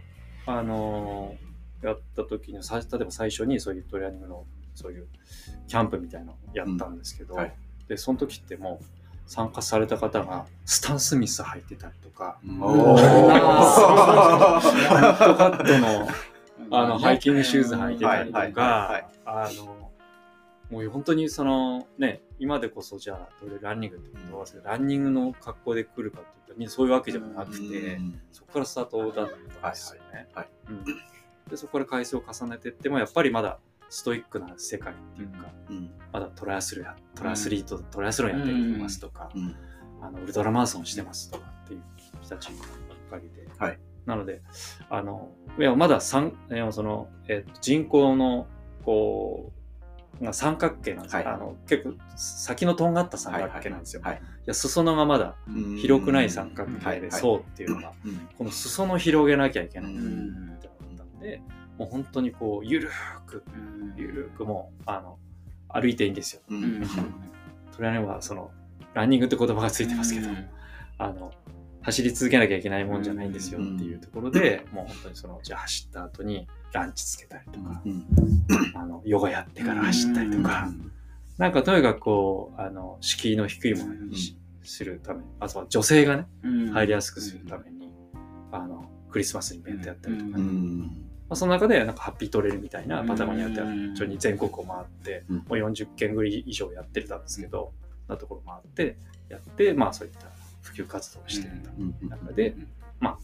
[0.46, 1.50] あのー
[1.82, 4.44] やった時に、さ例えば最初にそういうトレーニングの、
[4.74, 5.08] そういう
[5.66, 7.40] キャンプみたいなのをやったんですけど、うん。
[7.40, 7.56] はい。
[7.88, 8.99] で、その時ってもう、
[9.30, 14.58] 参加された方がスタン・スミス履いてたりとか、おラー。
[14.58, 16.08] ントカットのう。
[16.74, 19.02] あの、ハイキングシューズ履いてたりとはいはいはい。
[19.04, 19.92] か、あの、
[20.68, 28.00] もう本当にそのね、今でこそじゃあ、どれランニングって言葉ですけど、ランニングの格好で来るかって言ったら、そういうわけでもなくて、
[28.32, 30.28] そこからスタートだったんですよね。
[30.34, 30.84] はいうん。
[31.48, 35.90] で、そこから回数を重ねていっても、やっぱりまだストイックな世界っていうか、うん。
[36.12, 39.54] まだトラスロンや、トラスリート、トライアスロンやってますとか、うん。
[40.00, 41.82] あのウルトラマラソンしてますとかっていう
[42.22, 43.78] 人たちばっかりで、はい。
[44.06, 44.40] なので
[44.88, 46.32] あのいやまだ三
[46.72, 48.46] その、えっと人口の
[48.84, 49.52] こ
[50.20, 51.34] うが三角形なんですよ、はい。
[51.34, 58.28] あの結構先のとんがった三角形なんですよ、はいはいや裾野がまだうん広くない三角は形でそうっていうのが、うん。
[58.38, 60.58] この裾野広げなきゃいけないっうてんなっ
[60.96, 61.42] たんで、
[61.80, 63.42] もう本当にこうゆるーく
[63.96, 65.16] ゆるーくもうあの
[65.70, 66.42] 歩いていいんですよ。
[66.50, 66.62] うん。
[66.62, 66.82] うん。
[67.74, 68.50] トレーニングはその
[68.92, 70.28] ランニングって言葉がついてますけど、
[70.98, 71.32] あの
[71.80, 78.06] 走り続けなきゃいけないもんじゃないんですよっていうところで、もう本当にそのじゃあ走った後にランチつけたりとか、うん。
[78.74, 80.68] あのヨガやってから走ったりとか、
[81.38, 86.26] なんかとにかくこうあの敷居の低いものにし,、するためにあとは女性がね
[86.74, 87.90] 入りやすくするために、
[88.52, 90.42] あのクリスマスイベントやったりとか、う
[91.30, 97.72] まうんあ、その中でなんかハッピートレイルみたいなパタゴニアってうん一緒に全国を回って、うんもう40件ぐらい以上やってたんですけど、
[98.08, 98.96] なところ回って
[99.28, 100.26] やってまあそういった
[100.62, 102.54] 普及活動をしていたうん中で、
[102.98, 103.18] まあ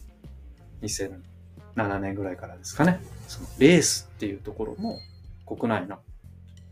[0.81, 2.99] 2007年ぐらいからですかね。
[3.27, 4.99] そのレースっていうところも
[5.45, 5.99] 国内の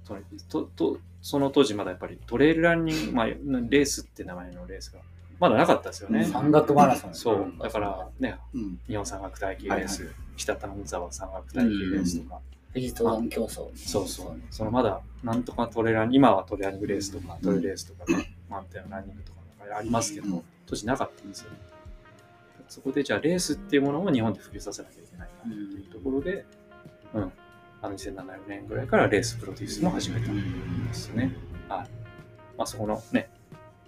[0.03, 4.99] そのととその当時まだやっぱりトレイルランニング、まあ、レースって名前のレースが
[5.39, 6.25] まだなかったですよね。
[6.25, 7.13] 山岳マラソン。
[7.13, 12.41] そう、だからね、うん日本山岳耐久レース、はい北谷沢山岳耐久レースとか、
[12.73, 13.71] 富士登山競争。
[13.75, 19.39] そうそう、そのまだなんとかトレラン、今はトレラングレースとか、トレレースとかね、マウンテンランニングとか
[19.77, 21.57] ありますけど、うん当時なかったんですよね。
[22.67, 26.45] そこでじゃあレースっていうものを日本で普及させなきゃいけないなっていうところで、
[27.13, 27.31] うん、
[27.81, 31.35] あの2007年ぐらいからレースプロデュースも始めたんですよね。
[31.69, 31.89] はい。
[32.57, 33.29] まあそこのね、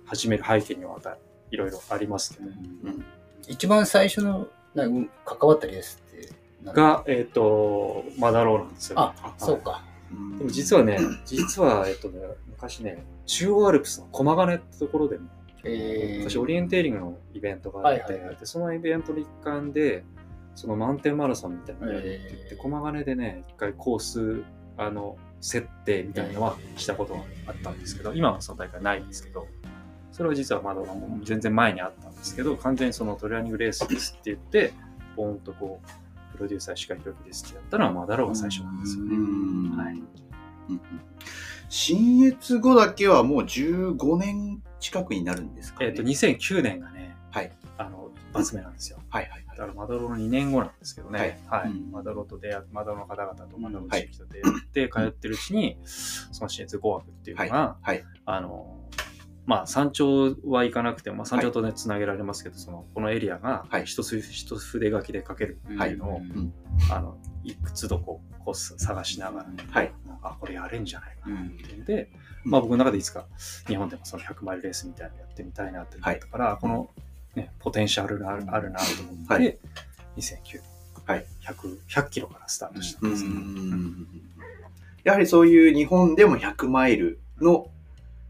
[0.06, 1.18] 始める背景にはまた
[1.52, 3.06] いろいろありますけど、うん。
[3.48, 6.30] 一番最初のなんか関わったレースって
[6.74, 9.84] が、えっ、と、マダローなんですよ、あ、そうか。
[10.12, 15.30] うんでも実はね、実は、えっとね、昔ね、中央アルプスの駒ヶ根ってところでも、
[15.64, 18.36] えー、昔オリエンテーリングのイベントがあって、はいはいはい。
[18.38, 20.06] でそのイベントの一環で、
[20.56, 22.58] そのマウンテンマラソンみたいなのをやるって言って、えー。
[22.58, 24.44] 駒ヶ根でね、一回コース、
[24.78, 29.48] あの、設定みたいなのはしたことがあったんですけど、今はその大会ないんですけど、
[30.18, 34.74] それは実はまだもう全然前にあったんですけど、完全にそのトレーニングレースですって言って、
[35.16, 35.80] ポーンとこ
[36.34, 39.16] う、プロデューサー石川弘樹ですってやったのはマダローが最初なんですよね。
[39.16, 40.02] うんはい
[41.70, 45.88] 新越後だけはもう15年近くになるんですかね。
[45.88, 47.52] えっ、と、2009年がね、はい。
[47.78, 49.00] あの、一発目なんですよ。
[49.10, 49.58] はいはいはい。
[49.58, 51.70] だから、マダロの2年後なんですけどね、はい。
[51.70, 58.04] うんマダロと出会マダロの方々とマダロうん地域と出会って、通ってるうちに、その新越語学っていうのが、はい。
[58.26, 58.77] あの、
[59.48, 66.54] まあ、山頂は行かなくても、まあ、山頂とね、つなげられますけど、その、このエリアがはい、一筆書きで書けるっていうのを、うん。
[66.92, 69.94] あの、いくつどこう、こう探しながら、はい。
[70.22, 72.10] あ、これやれんじゃないかなっうんていうんで、
[72.44, 73.26] まあ僕の中でいつか
[73.68, 76.90] 日本でもその100マイルレースみたいなのやってみたいなって思ったから、この、
[77.36, 79.58] ね、ポテンシャルがあるあるなと思って、はい。
[80.18, 80.62] 2009年、
[81.06, 81.26] はい。
[81.42, 83.30] 100、100キロからスタートしたんうですね。
[83.30, 84.08] ん。
[85.06, 87.70] やはりそういう日本でも100マイルの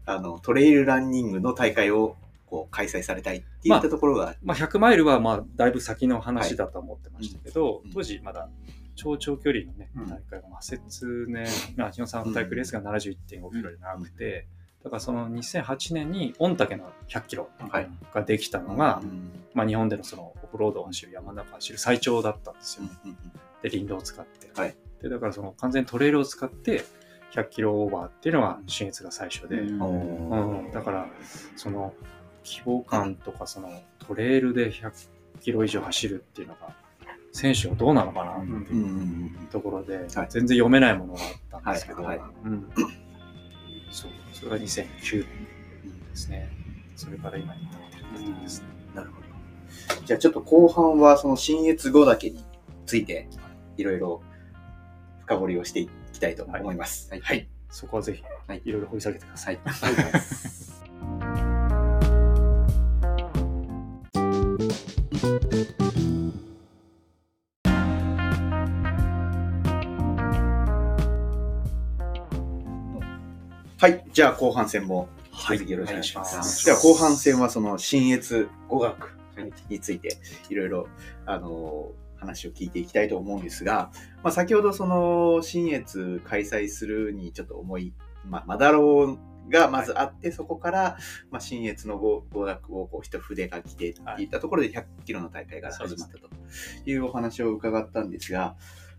[0.08, 2.16] あのトレイルランニングの大会を
[2.46, 7.92] こう開催されたいっていったところが、まあ100マイルはまあだいぶ先の話だと思ってましたけど、うん。
[7.92, 8.48] 当時まだ
[8.94, 10.08] 超長距離のね、うん。
[10.08, 14.46] 大会が、まあ、節ね、まあ、日本三大会レースが71.5キロで長くて、
[14.82, 17.90] だからその2008年に御嶽の100キロはい。
[18.14, 22.84] ができたのが、うんまあ、日本でのそのオフロードを走る山の中を走る最長だったんですよ。
[23.04, 23.16] うん
[23.60, 24.52] で、林道を使って。
[24.58, 24.76] はい。
[25.02, 26.84] で、だからその完全にトレイルを使って
[27.32, 29.82] 100キロオーバーっていうのが新越が最初で、うん。
[29.82, 30.72] うんうん。
[30.72, 31.06] だから
[31.56, 31.94] その
[32.42, 34.92] 希望感とかそのトレイルで100
[35.40, 36.74] キロ以上走るっていうのが
[37.32, 39.48] 選手はどうなのかなってうんいううん。
[39.50, 40.08] ところで、はい。
[40.08, 41.20] 全然読めないものが
[41.52, 42.28] あったんですけど、はいはい。
[42.44, 42.68] うん、
[43.90, 44.10] そう。
[44.32, 45.26] それが2009
[45.84, 46.50] 年ですね。
[46.96, 48.66] それから今に至ってるってことですね。
[48.94, 49.28] なるほど。
[50.04, 52.44] じゃあちょっと後半はその新越後岳に
[52.86, 53.28] ついて
[53.76, 53.84] い。
[53.84, 54.22] ろいろ
[55.20, 55.88] 深掘りをしてい
[56.18, 57.08] きたいと思います。
[57.10, 57.20] はい。
[57.20, 57.48] はい。
[57.70, 59.60] そこはぜひ、はいいろいろ掘り下げてください。
[59.64, 59.72] は
[73.88, 74.04] い。
[74.12, 76.66] じゃあ後半戦も引き続きよろしくお願いします。
[76.66, 79.16] では後半戦はその新越語学
[79.68, 80.16] について
[80.48, 80.88] いろいろ
[81.24, 83.90] あの話を聞いていきたいと思うんですが、
[84.22, 87.92] まあ、先ほどその新越開催するにちょっと思い、
[88.26, 89.18] まあ、マダロー
[89.50, 90.96] がまずあって、そこから、
[91.30, 96.28] まあ、新越の語語学をこう一筆書きでっていったところで100キロの大会が始まったと
[96.86, 98.56] いうお話を伺ったんですが、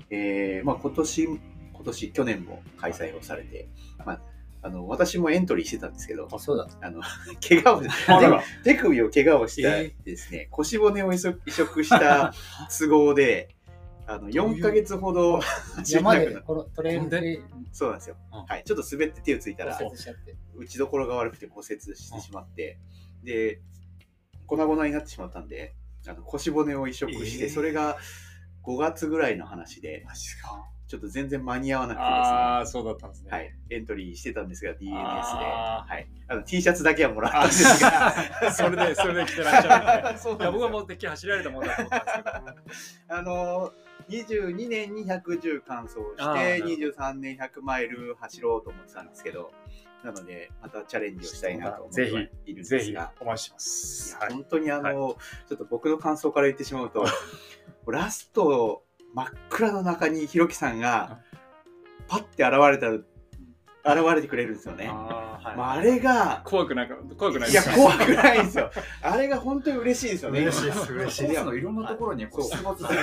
[0.10, 1.40] えーまあ、今年、今
[1.84, 3.70] 年、去年も開催をされて、
[4.06, 4.22] まあ、
[4.62, 6.68] あの私もエントリーしてたんですけど、あ、そうだ。
[6.82, 7.02] あの、
[7.48, 9.70] 怪我を、手首を怪我をした
[10.04, 12.34] ですね、腰骨を移植移植した
[12.78, 13.56] 都合で、
[14.06, 17.42] あの、4ヶ月ほど走れな山くなっでこのトレイルで？
[17.72, 18.16] そうなんですよ。
[18.34, 18.64] うんはい。
[18.66, 19.80] ちょっと滑って手をついたら。
[20.56, 22.80] 打ちどころが悪くて骨折してしまって、
[23.24, 23.62] で、
[24.46, 25.76] 粉々になってしまったんで、
[26.08, 27.98] あの腰骨を移植して、えーそれが
[28.64, 30.66] 5月ぐらいの話で、マジか。
[30.90, 32.18] ちょっと全然間に合わなくてですね。
[32.18, 33.30] ああ、そうだったんですね。
[33.30, 38.14] はい、エントリーしてたんですが、DNS で、はい、あの T シャツだけはもらったんですが、
[38.52, 43.20] それで、それで来てらっしゃるいや、僕はももうてっきり走られたもんだと思ったんですけど。
[43.20, 43.74] あの
[44.10, 49.52] 22年に110完走して、なる23年100マイル走ろうと思ってたんですけど、
[50.04, 54.18] なので、またチャレンジをしたいなと思ってぜいるんぜひですが、お待ちしてます。
[54.32, 57.06] 本当にあの、ちょっと僕の感想から言ってしまうと、
[57.86, 61.20] ラスト真っ暗の中にひろきさんが
[62.08, 62.90] パッて現れた
[63.86, 64.88] 現れてくれるんですよね。
[64.92, 68.72] あーはいまあ、あれが怖くなんか、怖くないいやですか怖くないんですよ。
[69.02, 70.42] あれが本当に嬉しいですよね。
[70.42, 73.00] 嬉しいです嬉しいコースのいろんなところにこうそう出没する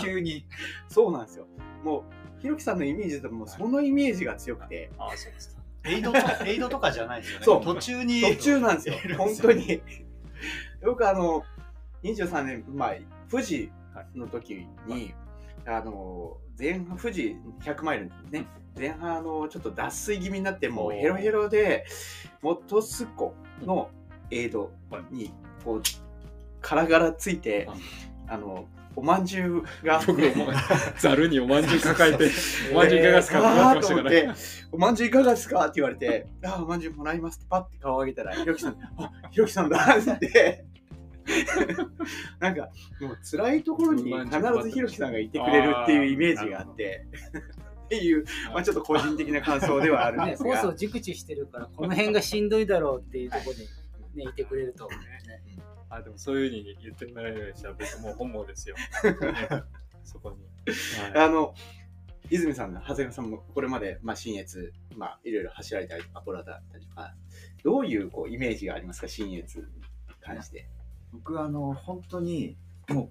[0.00, 0.46] 急に
[0.88, 1.46] そうなんですよ。
[1.82, 2.04] も
[2.38, 5.62] うひろきさんのイメージだともうそのイメージが強くて、ああ、そうですか。
[5.86, 7.44] エイドとエイドとかじゃないですよね。
[7.44, 8.20] そう途中に。
[8.20, 9.82] 途中なんですよ本当に
[10.84, 11.44] 僕あの
[12.02, 13.72] 23年前富士
[14.14, 15.14] の時に、
[15.66, 18.46] あの前半富士100マイルね
[18.76, 21.86] 前半あのちょっと脱水気味になってもうヘロヘロで
[22.42, 23.90] 元栖湖の
[24.30, 24.72] エイド
[25.10, 25.32] に
[25.64, 25.82] こう
[26.60, 27.68] カラガラついて、
[28.26, 30.46] あのおまんじゅうが僕も
[30.98, 32.30] ざるにおまんじゅう抱えて、
[32.72, 34.34] おまんじゅういかがですかってなってましたからね。
[34.72, 40.64] おまんじゅういかがですかって言われて、あ、おまんじゅうもらいますってパッて顔を上げたら、ひろきさん、あ、ひろきさんだって。
[42.38, 47.06] なんか、もう辛いところに必ずひろきさんがいてくれるっていうイメージがあって、
[47.84, 50.74] っていう、まあちょっと個人的な感想ではあるんね、ですがコースを。
[50.74, 54.88] 熟知してるから、この辺がしんどいだろうっていうところで、ね、いてくれると。
[54.88, 54.96] ね
[55.90, 58.76] あ、でもそういうふうに言ってもらえるようにしたら僕もう本望ですよ。
[58.76, 58.82] ね
[60.02, 60.36] そこに。
[61.00, 61.54] はいあの、
[62.30, 67.14] 泉さんの長谷川さんもこれまで、まあ、新越、まあ、いろいろ走られたり、アポロだったりとか、
[67.62, 69.64] どういうこうイメージがありますか、新越に
[70.20, 70.68] 関して。
[71.14, 72.56] 僕あの本当に
[72.88, 73.10] も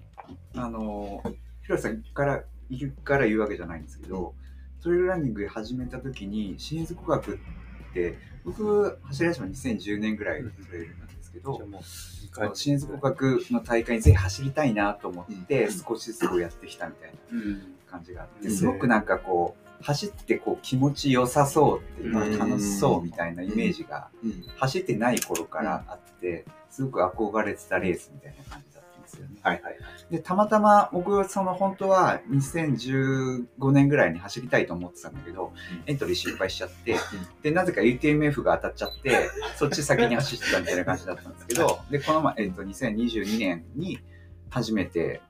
[0.55, 1.21] うあの
[1.63, 4.33] 広瀬さんから言うから言うわけじゃないんですけど
[4.81, 12.49] トレイルランニング始めた時に新越国学って僕走り出したの2010年ぐらいのトレイルなんですけど、じゃあもう二そ回。
[12.49, 17.61] の新越国学の大会にぜひ走りたいなと思って少しずつこうやってきたみたいなうん。
[17.89, 24.43] 感じがあって、うんすごくなんかこう走ってこう気持ちよさそうっていうかうん楽しそうみたいなイメージがうん。
[24.57, 29.35] 走ってない頃からあってすごく憧れてたレースみたいな感じだったんですよね。
[29.43, 29.77] はいはい。
[30.09, 35.53] でたまたま僕その本当は2015年ぐらいに走りたいと思ってたんだけど、
[35.85, 36.97] エントリー失敗しちゃって、
[37.41, 43.99] でなぜか UTMF が当たっちゃってそっち先に走ってたみたいな感じだったんですけどでこの前、えっと2022年に
[44.49, 45.21] 初めて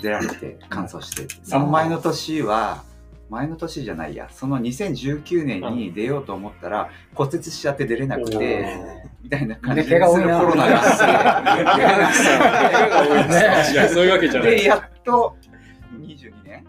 [0.00, 2.84] 出られて完走してその前の年は
[3.32, 4.28] 前の年じゃないや。
[4.30, 8.66] その2019年に出ようと思ったら骨折しちゃって出れなくて
[9.22, 10.38] みたいな感じでね怪我多いな。
[10.40, 11.40] コロナがあ
[13.64, 13.72] って。
[13.72, 14.50] いや、そういうわけじゃない。
[14.50, 15.34] で、やっと
[15.98, 16.66] 22年？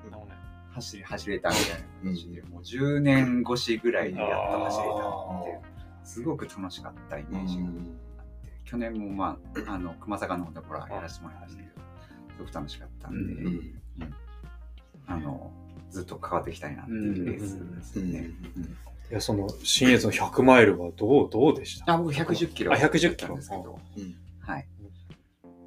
[0.71, 1.87] 走り走れたみたいな。
[2.03, 5.59] 感じで、もう10年越しぐらいでやっと走れたっていう、
[6.03, 11.69] すごく楽しかったイメージがあって、去年もまあ、あの、熊坂のところやらせてもらいましたけど、
[12.37, 13.73] すごく楽しかったんで、うん。
[15.05, 15.51] あの、
[15.93, 18.29] ずっと関わっていきたいなっていうレースですよね。
[18.57, 18.63] うん
[19.11, 21.93] いや、その、新越の100マイルはどう、どうでした？
[21.93, 24.67] あ、僕110キロあ110だったんですけど、うんはい。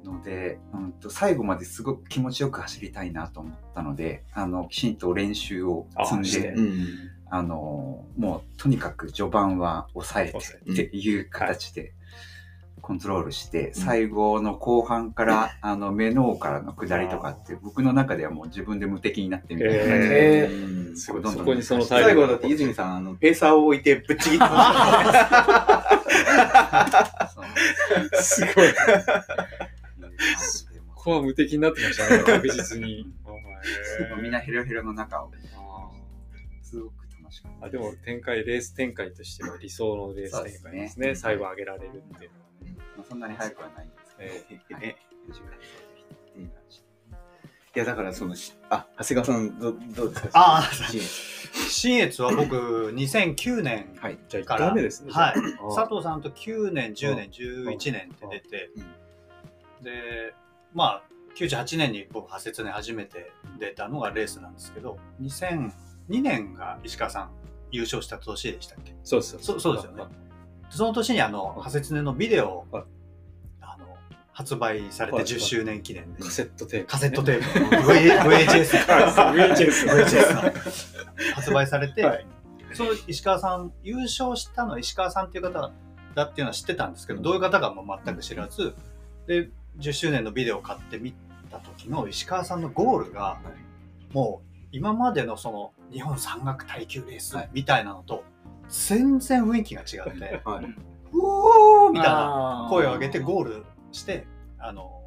[0.03, 6.87] ので、うんと、最後まですごく気持ちよく走りたいなと思ったので、あの、きちんと練習を積んで、うん。
[7.29, 11.93] あの、もうとにかく序盤は抑えて抑えてっていう形で
[12.81, 24.45] コントロールして、最後の後半から、あの、目のからの下りとかって、僕の中ではもう自分で無敵になってみたいな感じで、えうんすごい、どんどんそこにその体最力後だって泉さん、あの、ペーサーを置いてぶっちぎって
[28.21, 28.41] す。
[28.41, 28.73] ごい。
[30.95, 33.11] ここは無敵になってましたね、確実に。
[34.17, 35.31] うみんなヘロヘロの中を、
[36.61, 40.79] すごく楽しかったあでも展開、レース展開としては理想のレース展開ですそうね。
[40.81, 41.15] ですね。
[41.15, 42.46] 最後上げられるっていうのは。
[42.97, 44.85] まあ、そんなに早くはないんですけど、えはい。
[44.87, 46.77] いう感じ
[47.75, 50.29] いや、だからその、しあ、長谷川さん、どどうですか？
[50.33, 51.07] ああ新越。
[51.69, 52.55] 新越は僕
[52.95, 54.17] 2009年はい。
[54.27, 55.11] じゃあ1から回目ですね。
[55.11, 55.33] はい。
[55.75, 58.69] 佐藤さんと9年10年11年って出て。
[59.83, 60.33] で
[60.73, 61.03] まあ
[61.35, 65.71] 98年に僕派切ね初めて出たのがレースなんですけど2002
[66.21, 67.29] 年が石川さん
[67.71, 68.95] 優勝した年でしたっけ？
[69.03, 70.03] そうですそそうですよね
[70.69, 72.83] その年にあの派切ねのビデオをはい。
[73.61, 73.97] あの
[74.31, 75.25] 発売されてはい。
[75.25, 76.21] 10周年記念で。
[76.21, 76.87] カセットテープ。
[76.87, 77.75] カセットテープ。
[77.75, 79.87] VHS か VHS。
[79.89, 82.25] VHS 発売されて、はい。
[82.73, 85.71] その石川さん優勝したのは石川さんっていう方
[86.15, 88.75] だっていうのは知ってたんですけど、どういう方かも全く知らず
[89.25, 89.49] で
[89.79, 91.13] 10周年のビデオを買ってみ
[91.49, 93.39] た時の石川さんのゴールが、
[94.13, 98.23] もう今までのその日本山岳耐久レースみたいなのと
[98.69, 100.65] 全然雰囲気が違って、 はい。
[100.65, 104.27] うおーみたいなな声を上げてゴールして
[104.59, 104.97] あの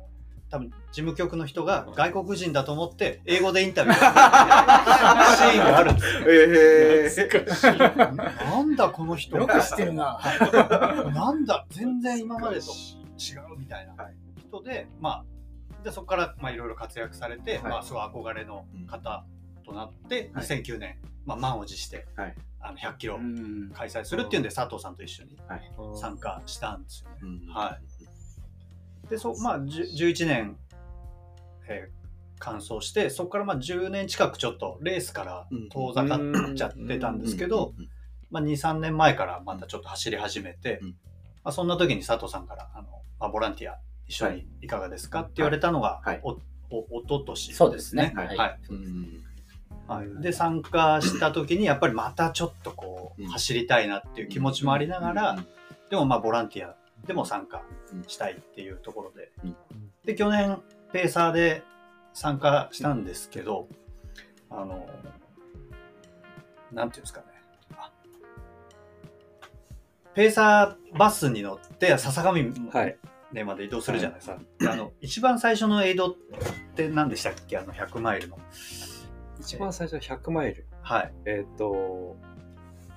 [0.51, 4.11] 多分事務局の人が外国人だと思って英語でインタビューする
[5.53, 7.25] シーンがあるんですよ。
[7.27, 7.79] え懐かしい。
[8.51, 10.19] なんだこの人よく知ってるな。
[11.15, 13.95] なんだ全然今までと違うみたいな
[14.39, 15.25] 人で、まあ
[15.85, 19.25] でそこからまあいろいろ活躍されて、はいまあすごい憧れの方
[19.65, 23.71] となって、はい2009年、まあ、満を持して、はいあの100キロうん。
[23.75, 25.73] 開催するっていうんで佐藤さんと一緒にはい。
[25.99, 27.17] 参加したんですよね。
[27.23, 27.53] うん。
[27.53, 27.79] は
[29.07, 29.09] い。
[29.09, 30.57] でそまあじゅ11年、
[31.69, 32.01] えー
[32.43, 37.75] 完走してそこからまあ10年近くちょっとレースから遠ざかっちゃってたんですけど、
[38.31, 40.89] まあ、2、3年前からまたちょっと走り始めて、うん。
[40.89, 40.95] ま
[41.51, 42.89] あ、そんな時に佐藤さんから、あの、
[43.19, 43.77] まあ、ボランティア
[44.09, 44.67] 一緒にい。
[44.69, 45.21] かがですか？
[45.21, 46.21] って言われたのが、はい。
[46.23, 46.31] お、
[46.75, 47.53] お、おととし。
[47.53, 48.15] そうですね。
[48.17, 48.37] はい。
[48.39, 48.61] はい。
[48.71, 49.23] うん
[49.91, 53.29] はい、で参加した時にやっぱりまたちょっとこう、うん。
[53.29, 55.45] 走りたいなっていう気持ちもありながら、
[55.91, 56.77] でもまあボランティア
[57.07, 57.63] でも参加
[58.07, 59.57] したいっていうところで、うん。
[60.05, 60.63] で去年
[60.93, 61.65] ペーサーで
[62.13, 63.67] 参加したんですけど、
[64.49, 64.89] あの
[66.73, 67.27] なんていうんですかね。
[67.77, 67.91] あ
[70.15, 72.97] ペーサーバスに乗って笹上はい。
[73.33, 74.39] ねまで移動するじゃないですか、
[74.73, 76.17] あの一番最初のエイドっ
[76.75, 77.59] て何でしたっけ？
[77.59, 78.39] あの100マイルの
[79.41, 80.67] 一番最初は100マイル。
[80.83, 81.13] はい。
[81.25, 82.17] えっ、と、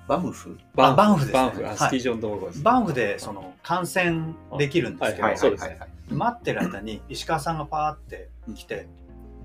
[0.06, 0.96] バムフバンフ。
[0.96, 1.32] バンフですね。
[1.32, 1.78] バンフ。
[1.78, 2.62] スキー場のところです。
[2.62, 5.68] バンフでその観戦できるんですけど、はいそうです。
[5.68, 5.78] ね
[6.10, 8.86] 待ってる間に石川さんがパーって来て、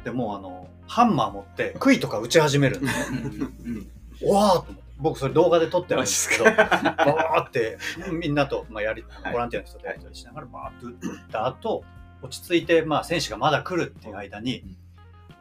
[0.03, 4.29] でもうあのハンマー持って杭とか打ち始めるんですよ。
[4.31, 4.89] おわーと思って。
[4.99, 7.77] 僕それ動画で撮ってあるんですけどバーって
[8.11, 11.85] みんなと、まあ、やりボランティアの人とやり取りしながらバーって打った後
[12.21, 14.63] 落ち着いて、まあ、選手がまだ来るっていう間に、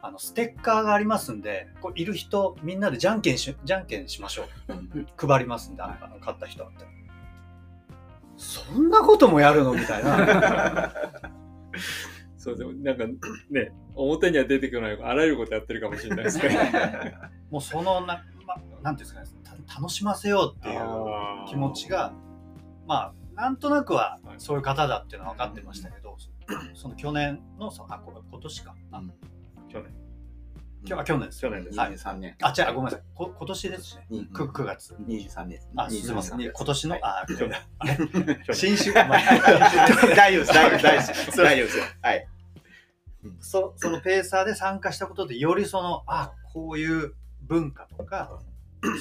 [0.01, 5.27] あのステッカーがありますんでこういる人みんなでじゃんけんしじゃんけんしましょう。
[5.27, 6.85] 配りますんで、あの買った人はって。
[8.37, 9.73] そんなこともやるの？
[9.73, 10.93] みたいな。
[12.37, 13.05] そうでもなんか
[13.49, 16.57] ね、表には出てこないあらゆることやってるかもしれないですね。
[17.51, 19.27] もうそのな、ま、なんていうんですかね
[19.67, 20.79] た楽しませようっていう
[21.49, 22.13] 気持ちが
[22.87, 24.39] まあなんとなくははい。
[24.39, 26.15] そういう方だっていうのは分かってましたけど、
[26.75, 27.99] そ の去年のそあ
[28.31, 29.03] 今年か、あ
[29.69, 29.99] 去年。
[30.85, 31.41] 今日あ去年です。
[31.41, 31.77] 去年です。
[31.79, 32.35] はい23年。
[32.41, 33.01] あじゃあごめんなさい。
[33.13, 34.05] こ今年ですね。
[34.09, 34.95] に 9, 9月。
[34.95, 38.57] 23年ですあすみません、23ね今年の、あ大丈夫です
[40.15, 40.53] 大丈夫です。
[40.53, 41.37] 大丈夫です。
[41.37, 41.83] 大丈夫ですよ。
[42.01, 42.27] はい。
[43.41, 48.39] そそのペーサーで参加したことでよりそのあこういう文化とか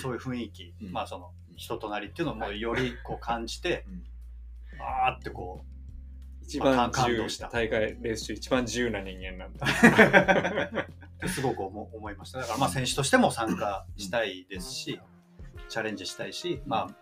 [0.03, 0.93] そういう雰囲気、うん。
[0.93, 4.05] まあその人となりっていうのもよりこう感じて、うん。
[4.81, 5.65] あーってこ
[6.49, 10.89] 一番自由動した大会レース中一番自由な人間なんだ。
[11.23, 14.99] う すごく思思いましただからまあ選手としても参加したいですし、
[15.69, 16.97] チャレンジしたいし、まあ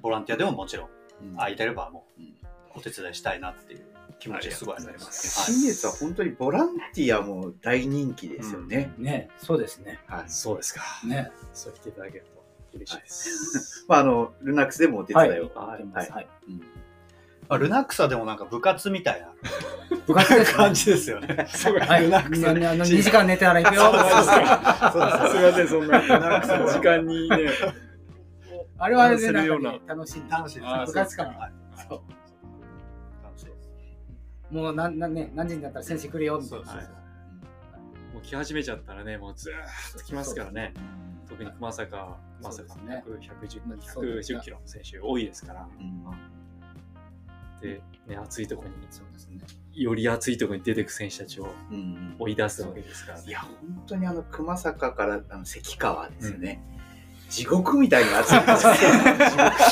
[0.00, 0.88] ボランティアでももちろん
[1.36, 2.36] 空いてればもううん
[2.74, 3.84] お手伝いしたいなっていう
[4.20, 5.50] 気持ちがすごいありますす。
[5.50, 8.94] はい新月は本当にボランティアも大人気ですよね。
[8.98, 9.98] ね、そうですね。
[10.06, 10.24] はい。
[10.28, 10.80] そうですか。
[11.04, 11.32] ね。
[11.52, 12.42] そう言っていただけると
[12.74, 13.84] 嬉しいです。
[13.88, 15.50] まあ、あの、ルナックスでもお手伝いを。
[15.54, 15.66] は。
[15.66, 15.86] はいい。
[15.92, 16.10] はい。
[16.10, 16.28] はい。
[16.48, 16.71] うん
[17.52, 19.28] まあ、ルナックサでもなんか部活みたいな。
[20.06, 21.46] 部活です感じですよね。
[21.86, 22.30] はい。
[22.30, 23.82] みんなね、あの、2時間寝てたら行くよ。
[23.82, 24.06] そうです。
[24.06, 25.32] かそうです。
[25.32, 26.40] すみません、そんな
[26.72, 27.36] 時間にね。
[28.78, 29.72] あれはあれでなんするような。
[29.72, 30.22] かね楽しい。
[30.30, 30.86] 楽しいです。
[30.86, 31.38] 部活感が。
[31.40, 32.02] はいそう
[33.22, 33.44] 楽しい。
[33.44, 33.52] で
[34.48, 36.66] すもうなんなんね、何時になったら選手来るよみたいな。
[36.66, 36.90] そうそう
[38.14, 40.72] もう来始めちゃったらね、もうずーっと来ますからね。
[41.28, 43.04] 特に熊坂、熊坂そうですね。
[43.06, 44.38] 100 110, そうですね。
[44.38, 45.68] 110キロの選手多いですから。
[45.78, 46.41] うん
[47.62, 49.40] で、ね、暑いところに、そうですね。
[49.74, 53.24] より暑いところに出てく選手たちをうん追い出すわけですからね。
[53.26, 56.62] いや、本当にあの、熊坂からあの関川ですよね。
[57.30, 58.78] 地獄みたいに暑いんですよね。
[58.78, 58.80] っ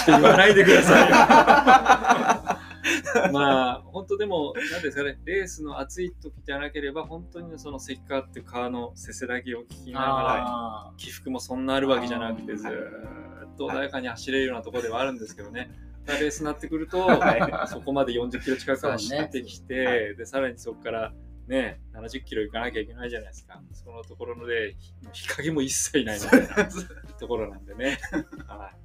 [0.06, 2.60] て言わないでくださいよ。
[3.32, 15.70] まあ、本当でも、なんですかね、レースの暑い時じゃなければ、本当にその関川っていう川のせせらぎを聞きながら、あ起伏もそんなあるわけじゃなくて、ずーっと穏やかに走れるようなところではあるんですけどね。
[15.70, 21.12] ただレースになってくると、 はそこまで40キロ近く走ってきて、ねで、さらにそこから
[21.46, 23.60] ね、70キロ行かなきゃいけないじゃないですか。
[23.72, 24.76] そのところので、
[25.12, 26.70] 日陰も一切ないみたいな
[27.18, 27.98] ところなんでね。
[28.46, 28.80] はい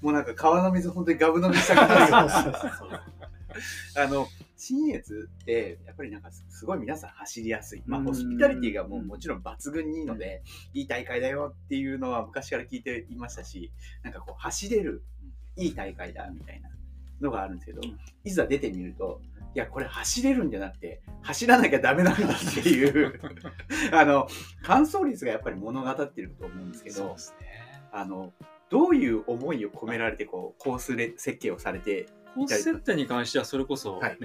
[0.00, 3.00] もうなんか川の水本当にガブ飲みしたくなる。
[3.96, 7.82] あの、新越って、やっぱりなんかすすごい皆さん走りやすい。
[7.86, 10.42] まあ、うんホスピタリティがもうもちろん抜群にいいので、
[10.74, 15.02] いい大会だよっていうのは昔から聞いていましたし、なんかこう、走れる、
[15.56, 16.68] いい大会だみたいな
[17.20, 17.80] のがあるんですけど、
[18.24, 19.20] いざ出てみると、
[19.54, 23.20] いや、これ走れるんじゃなくて、走らなきゃダメなんだっていう、
[23.92, 24.28] あの、
[24.62, 27.16] 完走率がやっぱり物語ってると思うんですけどね。
[27.92, 28.32] あの、
[28.68, 34.18] どういう思いを込められて、こう、コースれ設計をされて、コース設定に関してはそれこそ、ねはい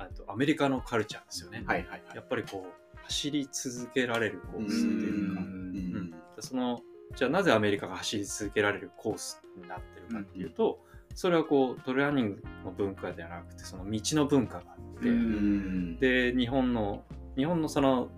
[0.00, 1.62] あとアメリカのカルチャーですよね。
[1.66, 2.22] はいはいはいや。
[2.22, 6.80] っぱりこう走り続けられるコースっていうか、ううんうんその
[7.14, 10.80] じゃあなぜアメリカが走り続けられるコースになってるかっていうと、
[11.14, 17.02] それはこうトレーニングの文化ではなくてその道の文化があって、で日本の
[17.36, 18.10] 日本のその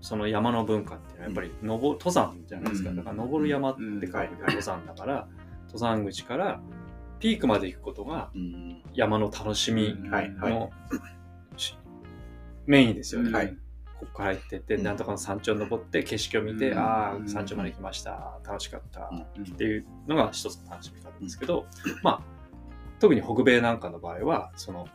[0.00, 2.96] その山の文化っていうのはやっぱり登登山じゃないですか、うん。
[2.96, 4.40] だから登る山って書いてうん。
[4.40, 5.28] 登山だから、
[5.66, 6.60] 登山口から
[7.18, 8.82] ピークまで行くことがうん。
[8.94, 10.10] 山の楽しみうん。
[10.10, 10.32] はい。
[10.36, 10.52] はい。
[10.52, 10.70] の
[11.56, 11.76] し
[12.66, 13.32] メインですよね。
[13.32, 13.56] はい
[14.00, 14.82] ここから行ってって、うん。
[14.84, 16.78] なんとかの山頂に登って景色を見て、うん。
[16.78, 18.38] ああ山頂まで来ました。
[18.46, 19.42] 楽しかった、うん。
[19.42, 21.66] っていうのが一つの楽しみ方ですけど、
[22.02, 22.20] まあ
[23.00, 24.86] 特に北米なんかの場合はその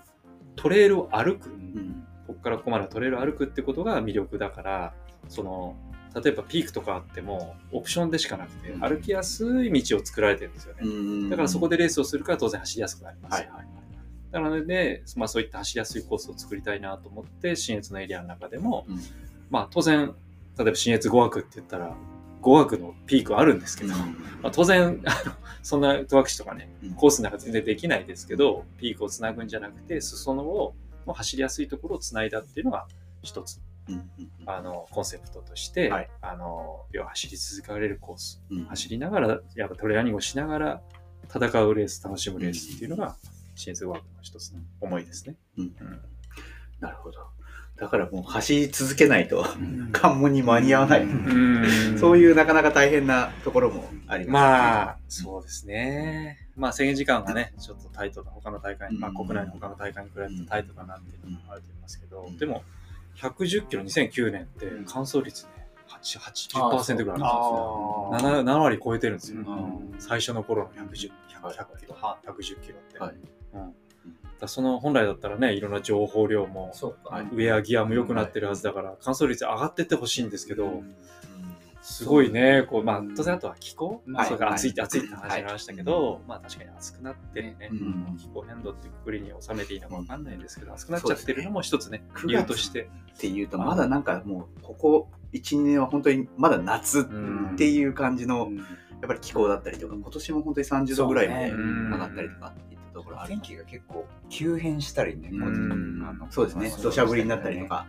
[0.56, 2.06] トレイルを歩く、うん。
[2.28, 4.94] ここからここまでトレイルを歩くってことが魅力だから
[5.28, 5.76] その
[6.16, 8.80] 例えばピークとかあってもオプションでしかなくてうん。
[8.80, 11.30] 歩きやすい道を作られてるんですよね、うん。
[11.30, 13.68] だからそこでレースをするから当然走りやすくなります、はいはい
[14.40, 19.00] なので、まあ、そういった走りやすいコースを作りたいなと思って新越のエリアの中でも、うん。
[19.50, 20.14] まあ当然
[20.58, 21.96] 例えば新越5枠って言ったら
[22.42, 23.94] 5枠のピークはあるんですけど、
[24.42, 26.94] まあ、当然あのそんな戸隠とかねうん。
[26.96, 30.74] コースの中全然できないですけどピークをつなぐんじゃなくて裾野を
[31.06, 32.88] もう走りやすいところをつないだっていうのが
[33.22, 34.30] 一つうんうん。
[34.48, 36.10] あのコンセプトとして、はい。
[36.22, 38.66] あの要は走り続けられるコースうん。
[38.66, 40.82] 走りながらやっぱトレーニングをしながら
[41.34, 43.16] 戦うレース楽しむレースっていうのが
[43.56, 45.36] 新越5枠の一つの思いですね。
[45.58, 45.76] うん
[46.80, 47.20] なるほど。
[47.78, 51.04] だからもう走り続けないとうん関門に間に合わない。
[51.04, 54.34] うん そういうなかなか大変なところもあります。
[54.34, 56.38] まあ、そうですね。
[56.56, 62.64] まあ、制限時間がね、ちょっとタイトだ、他の大会に、まあ、うん国内の他の大会に比べてタイトだなっていうのもあると思いますけど、うんでも、
[63.16, 65.50] 110キロ2009年ってうん完走率ね、
[65.88, 68.10] 8 80%ぐらいあるんですあよ。
[68.14, 68.18] あ。
[68.20, 69.40] 7, 7割超えてるんですよ。
[69.42, 73.00] うん最初の頃の110、100, はい100キロ、は110キロって。
[73.00, 73.30] はいうん
[74.40, 76.72] だその本来だったらね、いろんな情報量も、
[77.32, 80.96] ウェアギアも良くなってるはずだから、完走率上がってってほしいんですけど、うん。
[81.82, 84.26] すごいね、こう、まあ、当然あとは気候、はい。
[84.28, 84.88] それ暑いってはい。
[84.88, 88.18] 暑いって話になりましたけど、まあ確かに暑くなってね、うん。
[88.18, 92.90] 気候変動っていうくくりに収めていいのかわかんないですけど、暑くなっちゃってるのも一つね、理由として。
[93.14, 98.50] っていうと、まだなんかもう、ここ1、2年は本当にまだ夏っていう感じの、
[99.02, 105.40] やっぱり気候だったりとか、今年も本当に30度ぐらいまで上がったりとかっていったところある天気が結構急変したりね、うん。
[105.40, 107.86] こうあのそうですね、土砂降りになったりとか。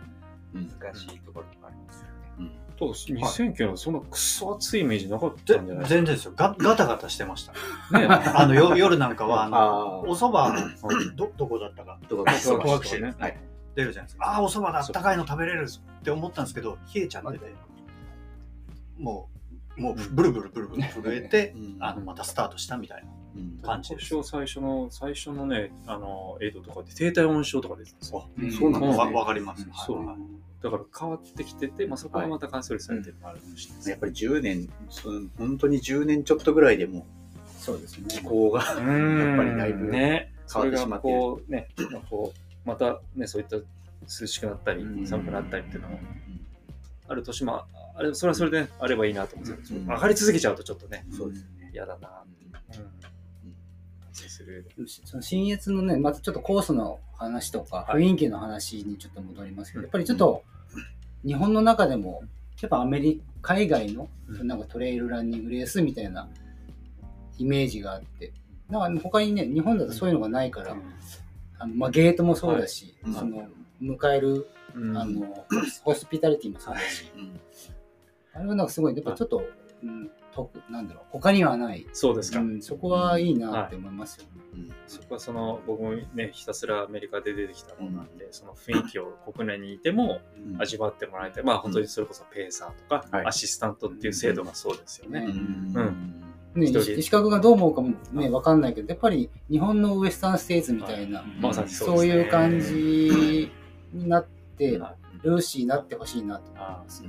[0.53, 0.67] うん。
[0.79, 2.15] 難しいところがありますよね。
[2.77, 6.33] と、2009年そんなくそ暑いイメージなかっぜたんじゃない全然ですよ。
[6.35, 6.55] ガ。
[6.57, 7.53] ガタガタしてました。
[7.97, 8.07] ね。
[8.09, 11.97] あのよ夜なんかは あのお蕎麦どどこだったか。
[12.07, 12.33] とか。
[12.33, 13.37] そう戸隠ねはい。
[13.75, 14.25] 出るじゃないですか。
[14.25, 14.79] ああお蕎麦だ。
[14.79, 17.53] あったかいの食べれるって思ったんですけど冷えちゃってて、
[18.97, 19.34] もう
[19.77, 21.77] もうブルブルブルブル震えて、うん。
[21.79, 23.59] あのまたスタートしたみたいなうん。
[23.61, 24.13] 感じです。
[24.13, 28.29] 今年最初の、最初のね、あの、エイドとかで低体温症とか出てたんですよ。
[28.37, 28.51] うん。
[28.51, 28.97] そうなんです。
[28.97, 29.13] わね。
[29.13, 29.67] わかります。
[29.85, 30.17] そうはい。
[30.63, 33.77] だから変わってきてて、まあそこはまた完走率されてるのもあるかもしれない。
[33.77, 37.05] ですやっぱり10年、その本当に10年ちょっとぐらいでも
[37.59, 38.05] そうですね。
[38.07, 39.19] 気候が、うん。
[39.19, 41.19] やっぱりだいぶね、それが変わってしまっている。
[41.19, 41.67] こうね、
[42.09, 45.05] こうまたね、そういった涼しくなったりうん。
[45.05, 45.99] 寒くなったりっていうのも
[47.07, 47.63] ある年も
[47.97, 49.55] あれそれはそれでねあればいいなと思うん。
[49.55, 51.71] ですけど、うん上がり続けちゃうとちょっとね、そうですね。
[51.73, 52.25] 嫌だなっ
[52.71, 52.79] て、
[54.77, 58.03] うん、その新越のね、またちょっとコースの話とか、はい。
[58.03, 60.43] 雰囲気の話にちょっと戻りますけど、やっぱりちょっと
[61.25, 62.23] 日本の中でも、
[62.61, 64.47] やっぱアメリカ、海外のうん。
[64.47, 66.27] なんかトレイルランニングレースみたいな
[67.37, 68.33] イメージがあって、
[68.69, 70.75] なんか他にね、日本だとそういうのがないから、
[71.59, 73.13] あのまあ、ゲートもそうだし、はい。
[73.13, 73.47] その
[73.81, 74.97] 迎えるうん。
[74.97, 75.45] あの
[75.83, 77.39] ホスピタリティもそうだし、うん
[78.35, 79.43] あれはなんかすごい、やっぱちょっと、
[79.83, 84.71] うん、となんだろう、他にはない、そうですか、うん、そこはいいなって思いますよね。
[84.87, 90.61] そこはその僕もねひたすらアメリカで出てきたものなんで、その雰囲気を国内にいてもうん。
[90.61, 93.25] 味わってもらいたい、まあ本当にそれこそペーサーとか、はい。
[93.27, 95.73] アシスタントっていう制度がそうですよね、うん。
[95.75, 96.61] うん。
[96.61, 103.51] ね、石石川君がどう思うかもね、わかんないけど、やっぱり日本のウエスタンステーツみたいな、まさにそういう感じ
[103.93, 104.27] になっ
[104.57, 104.95] て、はい。
[105.21, 107.03] ルーシーになってほしいなと思います。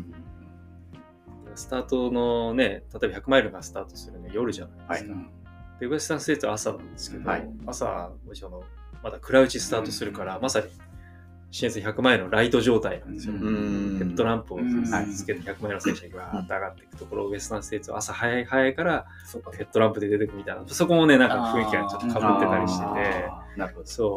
[1.56, 5.12] スタートのね、例えば100マイルがスタートするの夜じゃないですか。
[5.12, 5.30] うん
[5.78, 7.46] で、ウエスタンステートは朝なんですけど、はい。
[7.66, 8.62] 朝、その
[9.02, 10.66] まだ暗いうちスタートするから、まさに、
[11.50, 13.34] 信越100マイルのナイト状態なんですよ。
[13.34, 14.84] うん、ヘッドランプをうん。
[15.14, 19.04] つけて100マイルの選手がガーッと上がっていくところ、ウエスタンステートは朝早い早いから
[19.54, 23.86] ヘッドランプで出てくみたいな、そこもね、なんか雰囲気がちょっとかぶってたりしてて、なるほど。
[23.86, 24.16] そ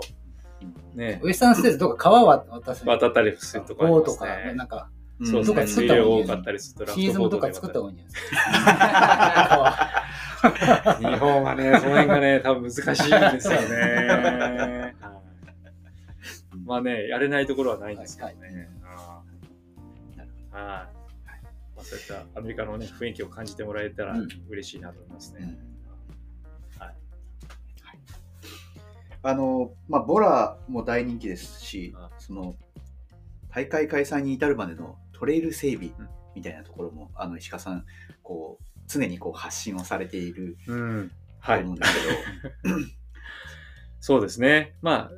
[0.96, 4.54] う、ね、ウエスタンステーツどっか川は渡す渡ったりするとね。
[4.56, 4.90] なんか、
[5.22, 10.06] そうですね、どっか作水った方がいい量多かったりするとラフシーズンとか作った方がいいんじゃないですか。
[11.00, 14.96] 日本はね、その辺がね、多分難しいんですよね。
[16.66, 18.70] まあね、やれないところはないんですけどね。
[20.52, 20.56] はい。
[20.56, 20.92] ま
[21.78, 24.28] あ、そういったアメリカのね、雰囲気を感じてもらえたらうん。
[24.50, 25.58] 嬉しいなと思いますね。
[29.22, 32.56] あの、まあ、ボラも大人気ですしあ、その、
[33.54, 37.86] 大会開催に至るまでのトレイル整備うんみたいなところも、あの、石川さん、
[38.24, 41.10] こう、常にこう発信をされているうん。
[41.10, 41.76] とはい思うん。
[41.76, 41.94] です
[42.64, 42.76] けど、
[44.00, 44.76] そうですね。
[44.82, 45.12] まあ、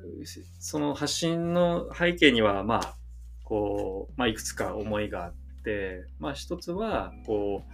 [0.60, 2.96] その発信の背景には、まあ、
[3.44, 5.34] こう、まあ、いくつか思いがあっ
[5.64, 7.74] て、まあ、一つは、こう、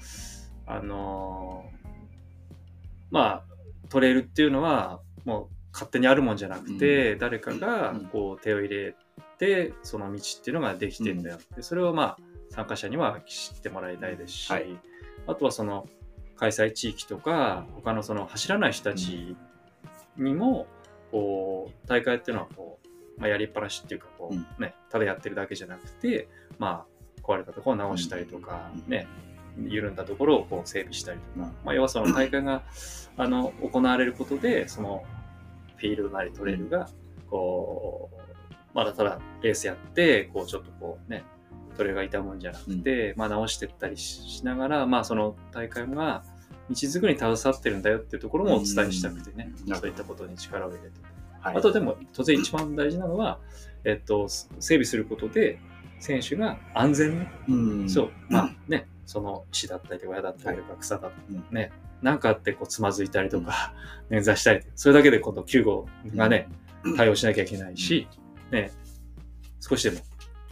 [0.65, 1.78] あのー
[3.09, 3.43] まあ、
[3.89, 8.95] トレイルっていうのは、もう勝手にあるもんじゃなくて、誰かがうんこう手を入れ
[9.38, 11.38] て、その道っていうのができてんだよ。
[11.38, 12.17] って、それをまあ、
[12.49, 14.65] 参加者には知ってもらいたいですし、はい。
[15.27, 15.88] あとはその
[16.35, 19.35] 開催地域とか、他のその走らない人たち
[20.17, 20.67] にも、
[21.11, 24.45] こう、大会っていうのはこう、まあ、やりっぱなしっていうか、こうん。
[24.57, 26.27] う、ね、ただやってるだけじゃなくて、
[26.59, 28.91] まあ、壊れたところを直したりとか、うん。
[28.91, 29.07] ね、
[29.65, 32.63] 緩んだところをこう整備したりとか、うんまあ、要はその大会が
[33.17, 35.03] あの行われることで、その
[35.77, 36.89] フィールドなりトレイルが、
[37.29, 38.16] こう、
[38.74, 41.24] まだただレースやって、こうちょっとこうね、
[41.76, 46.24] トレイルが傷むんじゃなくて、まあ直してったりししながら、まあその大会が
[46.70, 49.76] 道づくりに携わってるんだよっていうところもお伝えしたくてね、うん。
[49.76, 50.99] そういったことに力を入れて。
[51.39, 51.55] はい。
[51.55, 53.39] あとでも当然一番大事なのは、
[53.84, 55.59] えっと、整備することで
[55.99, 57.89] 選手が安全にうん。
[57.89, 61.55] そう、まあね、その石だったりとか矢だったりとか草だったりうん。
[61.55, 63.74] ね、なんかあってこうつまずいたりとか、
[64.09, 66.49] 捻挫したり、それだけで今度救護がね、
[66.97, 68.07] 対応しなきゃいけないし、
[68.52, 68.72] ね、
[69.60, 70.02] 少しでも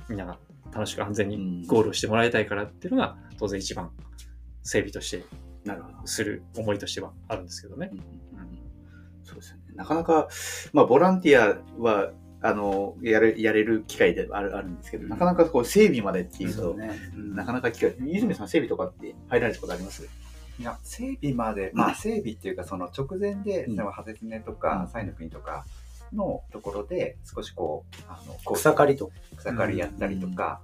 [0.09, 0.37] みんなが
[0.73, 3.91] 楽しく安全にゴールをしてもらいたいからっていうのが当然一番
[4.63, 5.23] 整備として。
[6.05, 7.89] する思いとしてはあるんですけどね。
[9.23, 9.63] そうですよね。
[9.73, 10.27] なかなか、
[10.73, 12.11] まあ、ボランティアは、
[12.43, 16.91] あの、やれやれる機会ではあるあるんですけど、なかなかこう整備までっていうと、ね。
[17.15, 20.07] なかなか機会、泉さん整備とかって入られたことあります？
[20.59, 25.65] いや、整備まで、まあ整備っていうか、その直前で、うん例えば、ハゼツネとか、サイの国とか
[26.13, 29.11] のところで、少しこう、あの、こう草刈りと。
[29.37, 30.61] 草刈りやったりとか、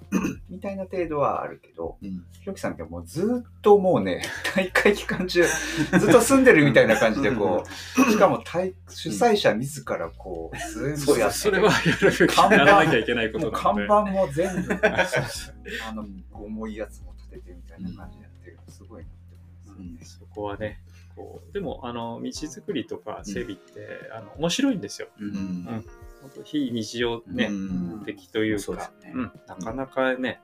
[0.50, 2.26] みたいな程度はあるけど、うん。
[2.39, 4.24] ひろきさんってもうずっともうね、
[4.56, 13.52] 大会期間中、ずっと住んでるみたいな感じで、こう、しかも大主催者自らこう、全部やってそれはやるべきやらなきゃいけないこと。
[13.52, 19.36] 看板も全部、 あの、重いやつも立ててみたいな感じでやってるすごいなって
[19.70, 20.18] 思います。
[20.20, 20.82] そこはね、
[21.22, 25.07] こうでもあの道づくりとか整備って、あの面白いんですよ。
[25.19, 25.86] うん。
[26.22, 28.03] 本当非日常ね、うん。
[28.05, 29.22] 的というそうかですよね。
[29.22, 30.41] うん、なかなかね、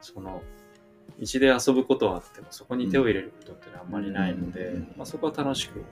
[0.00, 0.42] その
[1.18, 4.92] 道で遊ぶことはあってもそこに手を入れることってあんまりないので、うん。
[4.96, 5.82] まあ、そこは楽しく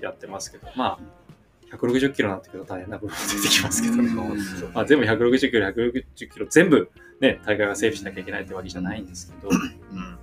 [0.00, 3.96] やってますけど、まあ160キロになってくると大変な部分出てきますけど。
[3.96, 4.08] ね。
[4.08, 4.72] うん。
[4.72, 9.54] まあ、全部160キロ、160キロ全部ね、大会が整備しなきゃいけないってわけじゃないんですけど、う
[9.98, 10.18] ん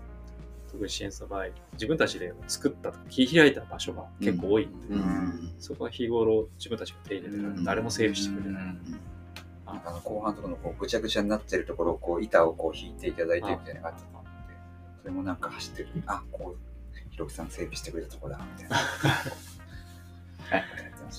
[0.71, 5.53] 特に支援の場合、自分たちで作った、切り開いた場所が結構多いんで、うん。
[5.59, 8.63] そこは日頃自分たちが手入れてるから誰も整備してくれない。
[8.63, 8.75] なん。
[9.79, 14.29] かあの後半とかのこうぐちゃぐちゃになってるところをこう板をこう引いていただいてみたいなのがあったので、
[15.01, 15.89] それもなんか走ってる。
[15.93, 18.77] 時あこうひろきさん整備してくれたとこだみたいな。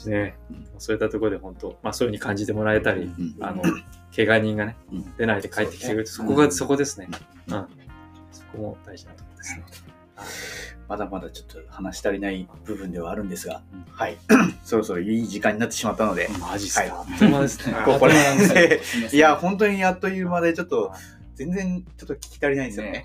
[0.06, 0.36] ね、
[0.78, 3.62] そういったところで本当、まあそういうふうに感じてもらえたり、うんあの、
[4.14, 5.16] 怪我人がね、うん。
[5.16, 7.08] 出ないで帰ってきてくれる、そこが、そこですね。
[7.48, 7.66] うん。
[8.32, 9.29] そこも大事なとこ。
[9.29, 9.64] ろですね。
[10.88, 13.62] まだまだちょっと話し足りない部分ではあるんですが、
[13.92, 14.18] はい。
[14.64, 16.94] そろそろいい時間になってしまったので、マジっすか？
[16.94, 17.76] はあっという間ですね。
[17.86, 18.14] ここれ
[19.12, 20.92] いや、 本当にあっという間で、ちょっと、
[21.36, 23.04] 全然ちょっと聞き足りないんですよね。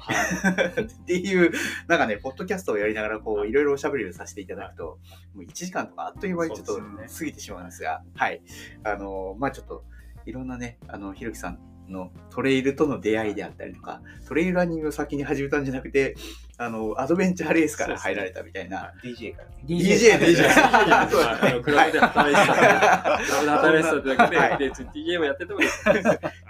[0.81, 1.51] っていう、
[1.87, 4.99] なんかね、ポッドキャストをやりながら、こう、いろいろおしゃべりをさせていただくと、
[5.35, 8.41] もう1時間とかあっという間にちょっと過ぎてしまうんですが、はい。
[8.83, 9.85] あの、まあちょっと、
[10.25, 11.59] いろんなね、あの、ひろきさん
[11.89, 16.15] のトレイルとの出会いであったりとか、トレイルランニングを先に始めたんじゃなくて、
[16.57, 18.93] あの、アドベンチャーレースから入られたみたいな。
[19.03, 19.55] DJ からね。
[19.65, 23.19] DJ で DJ あそうだねのクラブで働いてた。
[23.27, 25.67] クラブで働いてただけはいで、で、DJ もやっててもいい。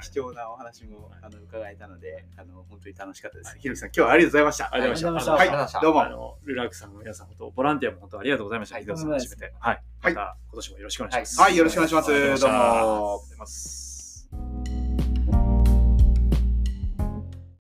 [0.01, 3.57] 貴重なお話もあの伺えたので、あの、本当に楽しかったです。
[3.57, 4.69] ひろきさん、今日はありがとうございました。
[4.73, 5.33] ありがとうございました。
[5.33, 8.75] ありはいがとうございましたどうもあの、ルラークさんの皆さん、本当、ボランティアも本当ありがとうございました。
[8.75, 9.53] はいヒデさん始めて。
[9.59, 9.81] はい。
[10.01, 11.41] はいまた今年もよろしくお願いします。
[11.41, 12.11] はい、よろしくお願いします。
[12.11, 12.23] どうも。
[12.23, 14.74] ありがとうございます。